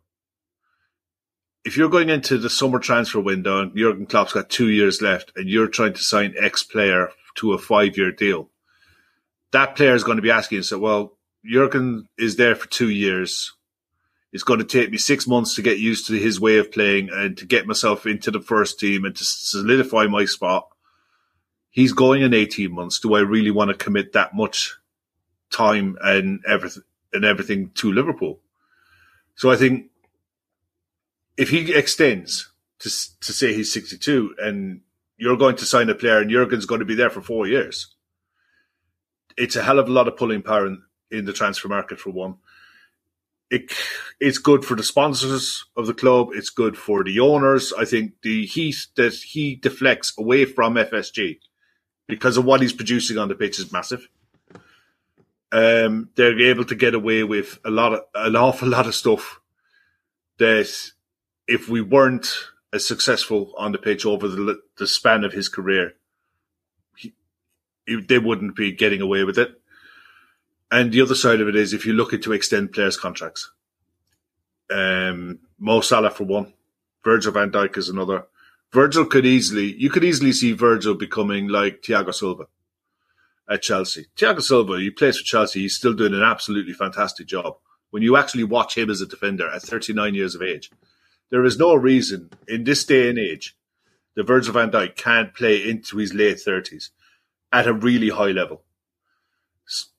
[1.64, 5.32] if you're going into the summer transfer window and Jurgen Klopp's got two years left
[5.36, 8.50] and you're trying to sign X player to a five year deal,
[9.52, 13.52] that player is going to be asking so, well, Jurgen is there for two years.
[14.32, 17.10] It's going to take me six months to get used to his way of playing
[17.12, 20.68] and to get myself into the first team and to solidify my spot.
[21.70, 22.98] He's going in 18 months.
[22.98, 24.74] Do I really want to commit that much
[25.50, 28.40] time and everything, and everything to Liverpool?
[29.34, 29.90] So I think
[31.36, 34.80] if he extends to to say he's 62 and
[35.16, 37.94] you're going to sign a player and Jurgen's going to be there for four years,
[39.36, 42.10] it's a hell of a lot of pulling power in, in the transfer market for
[42.10, 42.36] one.
[43.52, 43.70] It,
[44.18, 46.30] it's good for the sponsors of the club.
[46.32, 47.70] It's good for the owners.
[47.78, 51.38] I think the heat that he deflects away from FSG
[52.08, 54.08] because of what he's producing on the pitch is massive.
[55.52, 59.38] Um, they're able to get away with a lot of an awful lot of stuff
[60.38, 60.72] that
[61.46, 62.34] if we weren't
[62.72, 65.92] as successful on the pitch over the, the span of his career,
[66.96, 67.12] he,
[67.86, 69.60] he, they wouldn't be getting away with it.
[70.72, 73.52] And the other side of it is if you're looking to extend players' contracts,
[74.70, 76.54] um, Mo Salah for one,
[77.04, 78.24] Virgil van Dijk is another.
[78.72, 82.44] Virgil could easily, you could easily see Virgil becoming like Thiago Silva
[83.50, 84.06] at Chelsea.
[84.16, 87.58] Thiago Silva, he plays for Chelsea, he's still doing an absolutely fantastic job.
[87.90, 90.70] When you actually watch him as a defender at 39 years of age,
[91.30, 93.58] there is no reason in this day and age
[94.14, 96.88] that Virgil van Dijk can't play into his late 30s
[97.52, 98.62] at a really high level.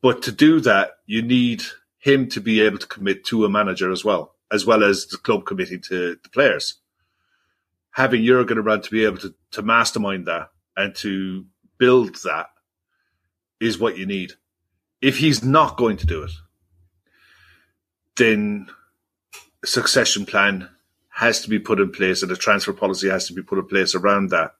[0.02, 1.64] But to do that, you need
[2.00, 5.18] him to be able to commit to a manager as well, as well as the
[5.18, 6.76] club committing to the players.
[7.92, 11.46] Having Jurgen around to be able to, to mastermind that and to
[11.78, 12.48] build that
[13.60, 14.34] is what you need.
[15.02, 16.32] If he's not going to do it,
[18.16, 18.68] then
[19.64, 20.70] a succession plan
[21.10, 23.68] has to be put in place and a transfer policy has to be put in
[23.68, 24.52] place around that.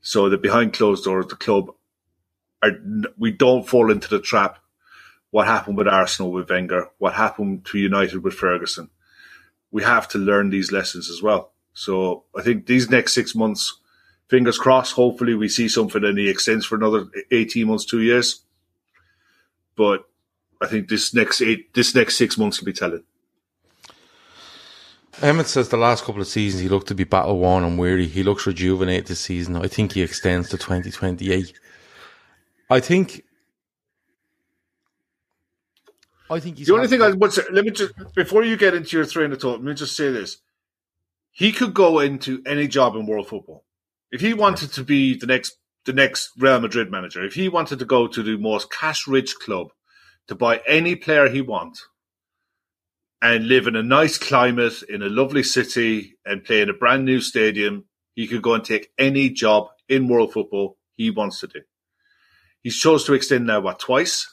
[0.00, 1.70] So that behind closed doors, the club
[2.62, 2.72] are,
[3.18, 4.58] we don't fall into the trap.
[5.30, 6.88] What happened with Arsenal with Wenger?
[6.98, 8.90] What happened to United with Ferguson?
[9.70, 11.52] We have to learn these lessons as well.
[11.74, 13.78] So I think these next six months,
[14.28, 18.42] fingers crossed, hopefully we see something and he extends for another 18 months, two years.
[19.76, 20.04] But
[20.60, 23.02] I think this next eight, this next six months will be telling.
[25.22, 28.06] Emmett says the last couple of seasons he looked to be battle worn and weary.
[28.06, 29.56] He looks rejuvenated this season.
[29.56, 31.52] I think he extends to 2028.
[32.68, 33.22] I think.
[36.28, 37.42] I think he's the only thing I would say.
[37.52, 39.60] Let me just before you get into your train of thought.
[39.60, 40.38] Let me just say this:
[41.30, 43.64] he could go into any job in world football
[44.10, 47.24] if he wanted to be the next the next Real Madrid manager.
[47.24, 49.68] If he wanted to go to the most cash rich club
[50.26, 51.86] to buy any player he wants
[53.22, 57.04] and live in a nice climate in a lovely city and play in a brand
[57.04, 61.46] new stadium, he could go and take any job in world football he wants to
[61.46, 61.60] do.
[62.62, 64.32] He's chose to extend now what twice.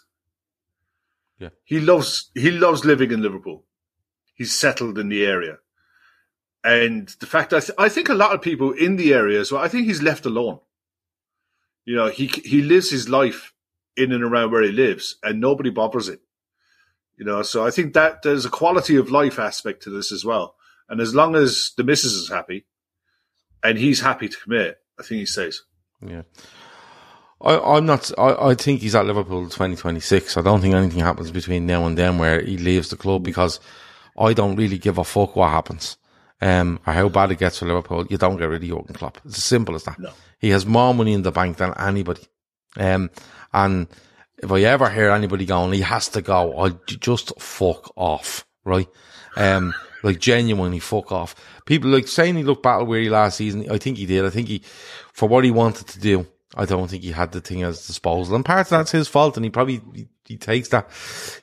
[1.40, 3.66] Yeah, he loves he loves living in Liverpool.
[4.34, 5.58] He's settled in the area,
[6.64, 9.64] and the fact that I think a lot of people in the area as well.
[9.64, 10.60] I think he's left alone.
[11.86, 13.54] You know, he he lives his life
[13.96, 16.22] in and around where he lives, and nobody bothers it.
[17.18, 20.26] You know, so I think that there's a quality of life aspect to this as
[20.26, 20.56] well.
[20.90, 22.66] And as long as the missus is happy
[23.64, 25.64] and he's happy to commit, I think he stays.
[26.06, 26.24] Yeah.
[27.44, 28.12] I, am not.
[28.18, 30.38] I, I think he's at Liverpool 2026.
[30.38, 33.60] I don't think anything happens between now and then where he leaves the club because
[34.18, 35.98] I don't really give a fuck what happens.
[36.42, 38.06] Um, or how bad it gets for Liverpool.
[38.10, 39.18] You don't get rid of Jurgen Klopp.
[39.26, 40.00] It's as simple as that.
[40.00, 40.12] No.
[40.40, 42.24] He has more money in the bank than anybody.
[42.78, 43.12] Um,
[43.54, 43.88] and
[44.38, 48.88] if I ever hear anybody going, he has to go, I just fuck off, right?
[49.38, 49.74] Um,
[50.04, 51.36] like genuinely fuck off.
[51.66, 53.70] People like saying he looked battle weary last season.
[53.72, 54.26] I think he did.
[54.26, 54.64] I think he,
[55.14, 58.36] for what he wanted to do, I don't think he had the thing his disposal.
[58.36, 59.38] And part of that's his fault.
[59.38, 60.88] And he probably, he, he takes that,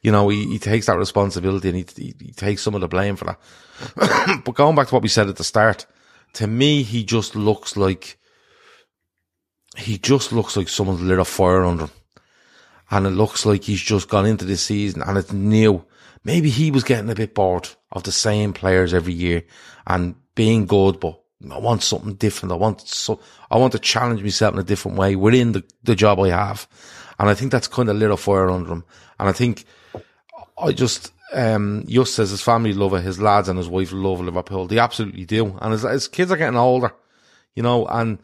[0.03, 2.89] you know, he, he takes that responsibility and he, he, he takes some of the
[2.89, 4.43] blame for that.
[4.45, 5.87] but going back to what we said at the start,
[6.35, 8.19] to me, he just looks like,
[9.77, 11.91] he just looks like someone's lit a fire under him
[12.91, 15.85] and it looks like he's just gone into this season and it's new.
[16.25, 19.45] Maybe he was getting a bit bored of the same players every year
[19.87, 21.20] and being good, but
[21.51, 22.53] I want something different.
[22.53, 23.21] I want so
[23.51, 26.69] I want to challenge myself in a different way within the, the job I have.
[27.19, 28.85] And I think that's kind of lit a fire under him.
[29.19, 29.65] And I think
[30.59, 34.21] I just um Just says his family love it, his lads and his wife love
[34.21, 34.67] Liverpool.
[34.67, 35.57] They absolutely do.
[35.61, 36.93] And his, his kids are getting older,
[37.55, 38.19] you know, and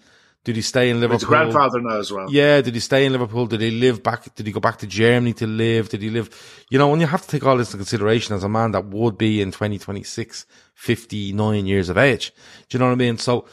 [0.45, 1.19] did he stay in Liverpool?
[1.19, 2.31] He's a grandfather now as well.
[2.31, 2.61] Yeah.
[2.61, 3.47] Did he stay in Liverpool?
[3.47, 4.33] Did he live back?
[4.37, 5.89] Did he go back to Germany to live?
[5.89, 6.31] Did he live?
[6.71, 8.85] You know, when you have to take all this into consideration as a man that
[8.85, 10.47] would be in 2026,
[10.77, 12.33] 59 years of age.
[12.68, 13.18] Do you know what I mean?
[13.18, 13.47] So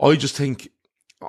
[0.00, 0.70] I just think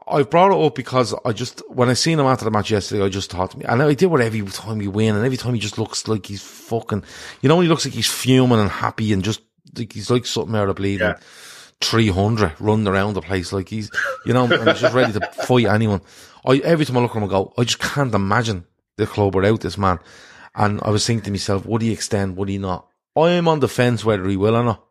[0.08, 3.04] I brought it up because I just, when I seen him after the match yesterday,
[3.04, 5.38] I just thought to me, and I did what every time he win and every
[5.38, 7.04] time he just looks like he's fucking,
[7.41, 9.41] you know, he looks like he's fuming and happy and just
[9.78, 11.08] like he's like something out of bleeding.
[11.08, 11.20] Yeah
[11.82, 13.89] 300 running around the place like he's,
[14.24, 16.02] you know, and he's just ready to fight anyone.
[16.45, 18.66] I, every time I look at him, I go, I just can't imagine
[18.97, 19.99] the club without this man.
[20.56, 22.38] And I was thinking to myself, would he extend?
[22.38, 22.88] Would he not?
[23.16, 24.86] I am on the fence whether he will or not.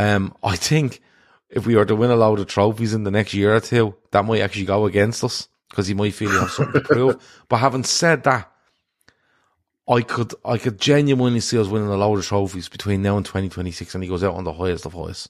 [0.00, 1.02] Um, I think
[1.50, 3.94] if we were to win a load of trophies in the next year or two,
[4.12, 7.44] that might actually go against us because he might feel he has something to prove.
[7.50, 8.50] But having said that,
[9.86, 13.26] I could, I could genuinely see us winning a load of trophies between now and
[13.26, 15.28] 2026 and he goes out on the highest of highs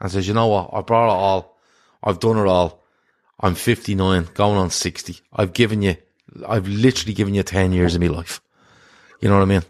[0.00, 0.70] and says, you know what?
[0.72, 1.58] I brought it all.
[2.04, 2.84] I've done it all.
[3.40, 5.16] I'm 59, going on 60.
[5.32, 5.96] I've given you,
[6.46, 8.40] I've literally given you 10 years of my life.
[9.20, 9.62] You know what I mean?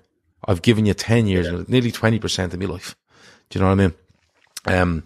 [0.46, 1.64] I've given you 10 years, yeah.
[1.66, 2.94] nearly 20% of my life.
[3.48, 3.94] Do you know what I mean?
[4.66, 5.04] Um,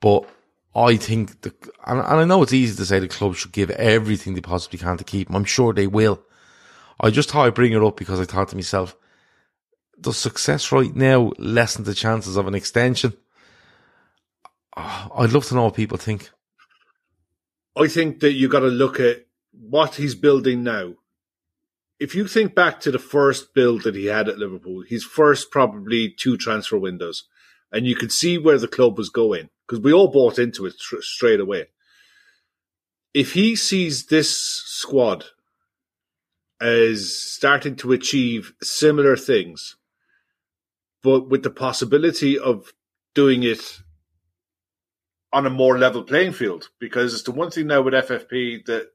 [0.00, 0.28] but
[0.74, 1.52] I think the,
[1.86, 4.78] and, and I know it's easy to say the club should give everything they possibly
[4.78, 5.36] can to keep him.
[5.36, 6.22] I'm sure they will.
[7.00, 8.94] I just thought I'd bring it up because I thought to myself,
[10.00, 13.14] does success right now lessen the chances of an extension?
[14.76, 16.30] I'd love to know what people think.
[17.76, 20.94] I think that you got to look at what he's building now.
[21.98, 25.50] If you think back to the first build that he had at Liverpool, his first
[25.50, 27.24] probably two transfer windows,
[27.72, 30.74] and you could see where the club was going because we all bought into it
[30.78, 31.66] tr- straight away.
[33.14, 35.24] If he sees this squad
[36.60, 39.76] as starting to achieve similar things,
[41.02, 42.72] but with the possibility of
[43.14, 43.80] doing it
[45.32, 48.90] on a more level playing field, because it's the one thing now with FFP that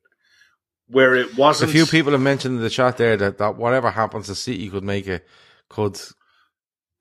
[0.87, 1.71] where it wasn't.
[1.71, 4.69] A few people have mentioned in the chat there that, that whatever happens to City
[4.69, 5.25] could make it
[5.69, 5.99] could.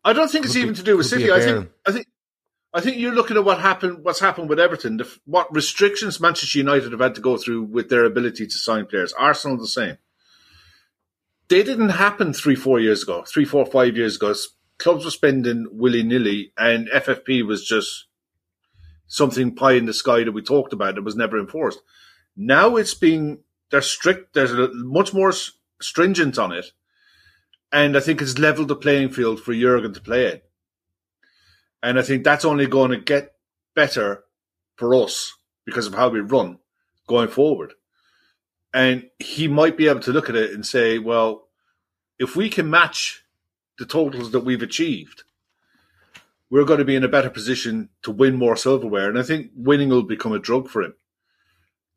[0.05, 1.33] I don't think it's could even be- to do with City.
[1.33, 2.07] I think I think
[2.75, 4.05] I think you're looking at what happened.
[4.05, 4.97] What's happened with Everton?
[4.97, 8.87] The, what restrictions Manchester United have had to go through with their ability to sign
[8.87, 9.13] players.
[9.13, 9.99] Arsenal the same.
[11.49, 13.23] They didn't happen three, four years ago.
[13.23, 14.35] Three, four, five years ago.
[14.79, 18.07] Clubs were spending willy nilly, and FFP was just
[19.07, 21.81] something pie in the sky that we talked about that was never enforced.
[22.37, 23.39] Now it's being
[23.71, 24.35] they're strict.
[24.35, 25.33] There's a, much more
[25.81, 26.73] stringent on it,
[27.75, 30.41] and I think it's leveled the playing field for Jurgen to play in.
[31.83, 33.33] And I think that's only going to get
[33.75, 34.23] better
[34.77, 35.35] for us
[35.67, 36.61] because of how we run
[37.09, 37.75] going forward.
[38.73, 41.49] And he might be able to look at it and say, well,
[42.17, 43.25] if we can match
[43.77, 45.25] the totals that we've achieved,
[46.51, 49.09] we're going to be in a better position to win more silverware.
[49.09, 50.95] And I think winning will become a drug for him.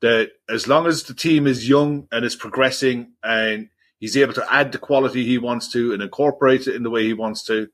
[0.01, 3.69] That as long as the team is young and is progressing and
[3.99, 7.03] he's able to add the quality he wants to and incorporate it in the way
[7.05, 7.67] he wants to,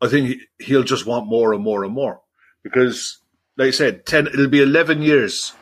[0.00, 2.20] I think he- he'll just want more and more and more.
[2.62, 3.18] Because,
[3.56, 5.52] like I said, 10, it'll be 11 years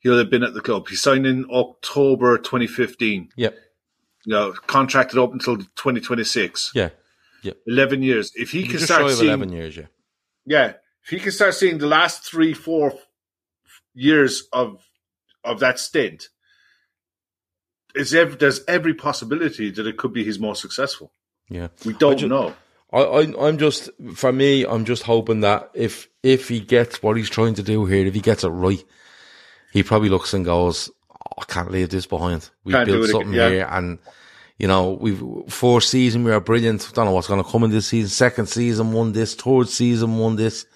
[0.00, 0.88] he'll have been at the club.
[0.88, 3.30] He signed in October 2015.
[3.36, 3.56] Yep.
[4.26, 6.72] You know, contracted up until 2026.
[6.74, 6.90] Yeah.
[7.42, 7.56] Yep.
[7.66, 8.32] 11 years.
[8.34, 9.86] If he You can start seeing, 11 years, yeah.
[10.46, 10.72] yeah,
[11.02, 12.94] if he can start seeing the last three, four
[13.94, 14.82] years of
[15.44, 16.28] of that stint,
[17.94, 21.12] is ev- there's every possibility that it could be he's more successful.
[21.48, 21.68] Yeah.
[21.84, 22.54] We don't ju- know.
[22.92, 27.16] I, I, I'm just, for me, I'm just hoping that if, if he gets what
[27.16, 28.82] he's trying to do here, if he gets it right,
[29.72, 32.48] he probably looks and goes, oh, I can't leave this behind.
[32.62, 33.48] We Can't built again, something yeah.
[33.48, 33.98] here and,
[34.58, 36.88] you know, we've, fourth season, we are brilliant.
[36.94, 38.08] Don't know what's going to come in this season.
[38.08, 39.34] Second season, won this.
[39.34, 40.66] Third season, won this.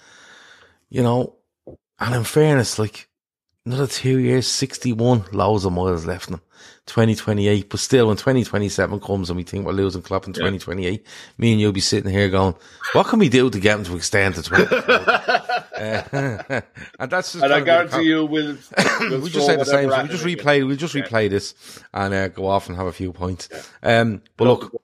[0.90, 1.36] You know,
[2.00, 3.07] and in fairness, like,
[3.68, 6.42] another two years, 61, loads of miles left in them.
[6.86, 11.06] 2028, but still when 2027 comes and we think we're losing Klopp in 2028,
[11.36, 12.54] me and you'll be sitting here going,
[12.92, 14.66] what can we do to get him to extend to 20?
[15.78, 16.02] Uh,
[16.98, 18.56] and that's just And I gonna be the guarantee you, we'll,
[19.00, 19.88] we'll we throw just say the same.
[19.88, 20.66] we just replay.
[20.66, 21.54] We just replay this
[21.94, 23.48] and uh, go off and have a few points.
[23.80, 24.74] Um, but look,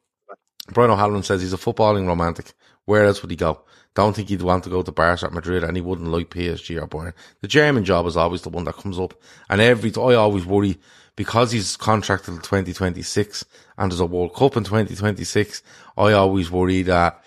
[0.72, 2.53] Brian O'Halloran says he's a footballing romantic.
[2.85, 3.64] Where else would he go?
[3.95, 6.82] Don't think he'd want to go to Barca at Madrid, and he wouldn't like PSG
[6.82, 7.12] or Bayern.
[7.40, 9.14] The German job is always the one that comes up,
[9.49, 10.78] and every I always worry
[11.16, 13.45] because he's contracted till 2026,
[13.78, 15.62] and there's a World Cup in 2026.
[15.97, 17.22] I always worry that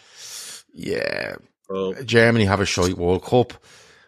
[0.73, 1.35] yeah.
[2.05, 3.53] Germany have a shite World Cup.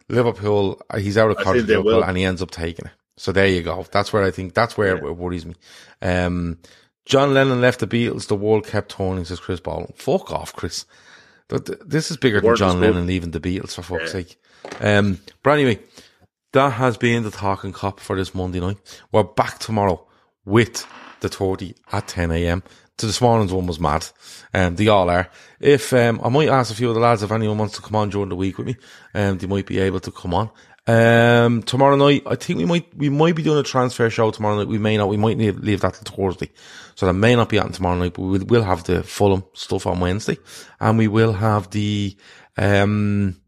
[0.08, 2.08] Liverpool, uh, he's out of contract think they with Liverpool will.
[2.08, 2.92] and he ends up taking it.
[3.18, 3.86] So there you go.
[3.92, 5.56] That's where I think that's where it worries me.
[6.02, 6.58] Um,
[7.06, 8.28] John Lennon left the Beatles.
[8.28, 9.92] The world kept turning, says Chris Ball.
[9.96, 10.86] Fuck off, Chris.
[11.50, 12.80] Th- th- This is bigger than John.
[12.82, 14.40] Lennon leaving the Beatles for fuck's sake.
[14.80, 15.80] Um, but anyway,
[16.54, 18.78] that has been the Talkin' Kop for this Monday night.
[19.12, 20.06] We're back tomorrow
[20.46, 20.86] with
[21.22, 22.64] the 30 at 10 a.m.
[22.98, 24.06] So this morning's one was mad.
[24.54, 25.30] Um, they all are.
[25.60, 27.96] If, um, I might ask a few of the lads if anyone wants to come
[27.96, 28.76] on during the week with me,
[29.14, 30.50] um, they might be able to come on.
[30.86, 34.58] Um, tomorrow night, I think we might, we might be doing a transfer show tomorrow
[34.58, 34.68] night.
[34.68, 36.52] We may not, we might leave, leave that till Thursday.
[37.00, 39.88] So that may not be on tomorrow night, but we will, have the Fulham stuff
[39.88, 40.38] on Wednesday
[40.82, 42.18] and we will have the,
[42.58, 43.40] um,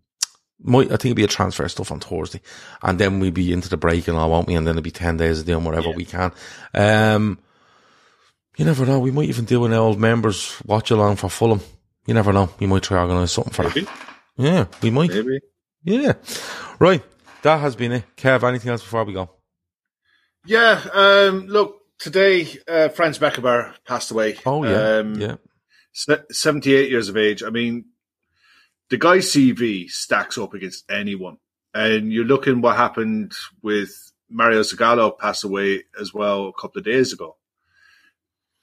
[0.57, 2.39] might, I think it'll be a transfer stuff on Thursday,
[2.81, 4.55] and then we'll be into the break and all, won't we?
[4.55, 6.31] And then it'll be ten days of doing whatever we can.
[6.73, 7.39] Um,
[8.55, 8.99] you never know.
[8.99, 11.59] We might even do an old members watch along for Fulham.
[12.05, 12.51] You never know.
[12.57, 13.81] We might try organise something for Maybe.
[13.81, 14.09] that.
[14.37, 15.09] Yeah, we might.
[15.09, 15.39] Maybe.
[15.83, 16.13] Yeah,
[16.79, 17.03] right.
[17.41, 18.05] That has been it.
[18.15, 19.29] Kev, anything else before we go?
[20.45, 20.79] Yeah.
[20.93, 24.37] Um, look, today, uh, Franz Beckenbauer passed away.
[24.45, 25.35] Oh yeah, Um, yeah.
[25.93, 27.43] se- 78 years of age.
[27.43, 27.85] I mean,
[28.89, 31.37] the guy's CV stacks up against anyone.
[31.73, 33.91] And you're looking what happened with
[34.29, 37.37] Mario Zagallo passed away as well a couple of days ago.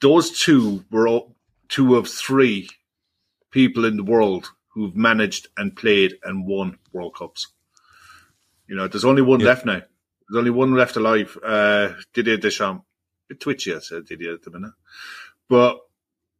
[0.01, 1.35] Those two were all,
[1.69, 2.69] two of three
[3.51, 7.47] people in the world who've managed and played and won World Cups.
[8.67, 9.47] You know, there's only one Yeah.
[9.47, 9.81] left now.
[10.27, 11.35] There's only one left alive.
[11.43, 12.83] Uh, Didier Deschamps.
[13.29, 14.73] Bit twitchy, I said Didier at the minute.
[15.47, 15.79] But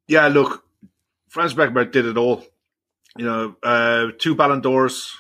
[0.08, 0.66] yeah, look,
[1.30, 2.44] Franz Beckenbauer did it all.
[3.18, 5.16] You know, uh, two Ballon d'Ors,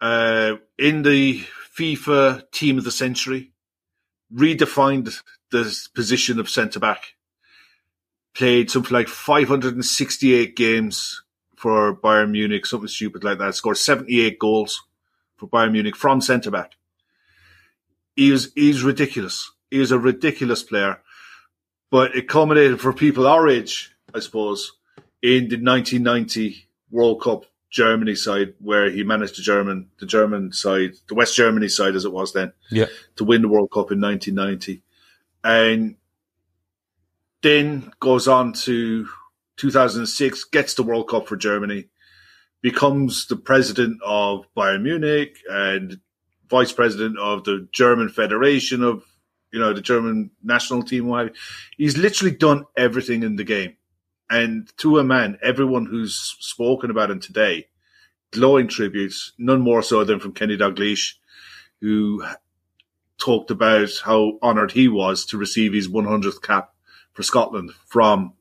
[0.00, 1.42] uh, in the
[1.76, 3.52] FIFA Team of the Century,
[4.32, 7.14] redefined the position of centre back.
[8.34, 11.22] Played something like 568 games
[11.56, 13.54] for Bayern Munich, something stupid like that.
[13.54, 14.82] Scored 78 goals
[15.36, 16.72] for Bayern Munich from centre back.
[18.14, 19.50] He was he's ridiculous.
[19.70, 21.00] He was a ridiculous player,
[21.90, 24.72] but it culminated for people our age, I suppose,
[25.22, 30.92] in the 1990 World Cup Germany side, where he managed the German the German side,
[31.08, 32.86] the West Germany side as it was then, Yeah.
[33.16, 34.82] to win the World Cup in 1990,
[35.44, 35.96] and
[37.42, 39.06] then goes on to
[39.58, 41.88] 2006, gets the World Cup for Germany,
[42.62, 46.00] becomes the president of Bayern Munich and
[46.48, 49.04] vice president of the German Federation of,
[49.52, 51.06] you know, the German national team.
[51.06, 51.30] why.
[51.76, 53.76] He's literally done everything in the game.
[54.30, 57.68] And to a man, everyone who's spoken about him today,
[58.30, 61.14] glowing tributes, none more so than from Kenny Dalglish,
[61.80, 62.24] who
[63.18, 66.74] talked about how honoured he was to receive his 100th cap
[67.12, 68.34] for Scotland from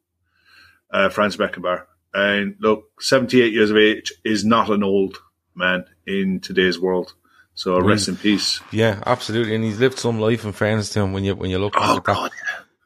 [0.92, 1.86] uh, Franz Beckenbauer.
[2.14, 5.18] And look, 78 years of age is not an old
[5.56, 7.14] man in today's world.
[7.58, 8.62] So rest in peace.
[8.72, 9.56] Yeah, absolutely.
[9.56, 11.82] And he's lived some life in fairness to him when you when you look Oh
[11.82, 12.04] at that.
[12.04, 12.32] God,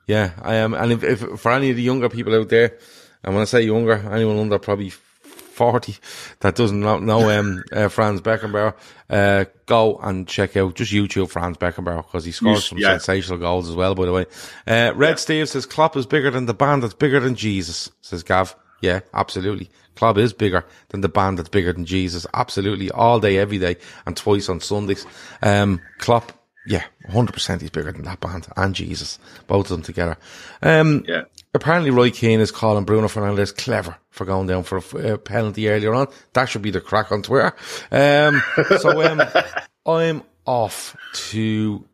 [0.08, 0.74] Yeah, I am.
[0.74, 2.78] And if, if for any of the younger people out there,
[3.22, 5.98] and when I say younger, anyone under probably 40
[6.40, 8.74] that doesn't know, um, uh, Franz Beckenbauer,
[9.10, 12.92] uh, go and check out just YouTube Franz Beckenbauer because he scores some yeah.
[12.92, 14.26] sensational goals as well, by the way.
[14.66, 18.24] Uh, Red Steve says Klopp is bigger than the band that's bigger than Jesus, says
[18.24, 18.56] Gav.
[18.82, 19.70] Yeah, absolutely.
[19.96, 22.26] Klopp is bigger than the band that's bigger than Jesus.
[22.34, 22.90] Absolutely.
[22.92, 25.06] All day, every day, and twice on Sundays.
[25.42, 26.32] Um, Klopp,
[26.66, 29.20] yeah, 100% he's bigger than that band and Jesus.
[29.48, 30.18] Both of them together.
[30.62, 31.24] Um, Yeah.
[31.54, 35.94] Apparently Roy Keane is calling Bruno Fernandes clever for going down for a penalty earlier
[35.94, 36.08] on.
[36.34, 37.54] That should be the crack on Twitter.
[37.92, 38.42] Um,
[38.80, 39.22] so, um,
[39.86, 40.96] I'm off
[41.30, 41.86] to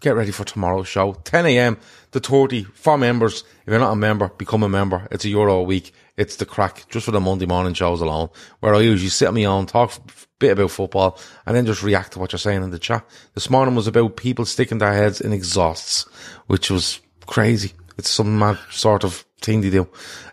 [0.00, 1.14] get ready for tomorrow's show.
[1.24, 1.78] 10 a.m.
[2.12, 3.44] The 30 for members.
[3.62, 5.08] If you're not a member, become a member.
[5.10, 5.92] It's a euro a week.
[6.16, 8.28] It's the crack just for the Monday morning shows alone,
[8.60, 10.00] where I usually sit me on my own, talk a
[10.38, 13.04] bit about football, and then just react to what you're saying in the chat.
[13.34, 16.04] This morning was about people sticking their heads in exhausts,
[16.46, 17.72] which was crazy.
[17.98, 19.88] It's some mad sort of thing they do,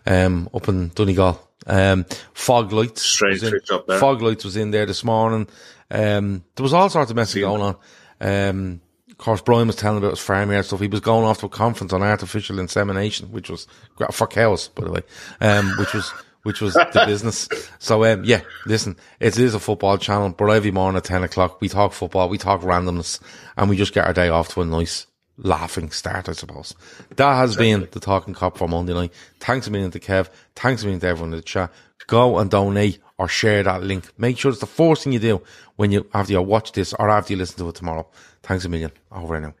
[0.06, 1.48] um, up in Donegal.
[1.66, 3.02] Um, fog lights.
[3.02, 3.98] Strange in- up there.
[3.98, 5.48] Fog lights was in there this morning.
[5.90, 7.76] Um, there was all sorts of messing going on.
[8.20, 8.80] Um,
[9.22, 10.80] of course, Brian was telling about his farmyard stuff.
[10.80, 13.68] He was going off to a conference on artificial insemination, which was
[14.10, 15.02] for cows, by the way,
[15.40, 16.10] um, which was
[16.42, 17.48] which was the business.
[17.78, 21.60] So, um, yeah, listen, it is a football channel, but every morning at ten o'clock
[21.60, 23.20] we talk football, we talk randomness,
[23.56, 26.74] and we just get our day off to a nice laughing start, I suppose.
[27.14, 29.12] That has been the Talkin' Kop for Monday night.
[29.38, 30.30] Thanks a million to Kev.
[30.56, 31.70] Thanks a million to everyone in the chat.
[32.08, 34.10] Go and donate or share that link.
[34.18, 35.42] Make sure it's the first thing you do
[35.76, 38.04] when you after you watch this or after you listen to it tomorrow.
[38.42, 38.90] Thanks a million.
[39.12, 39.54] Over now.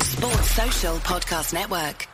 [0.00, 2.08] Sports Social Podcast Network.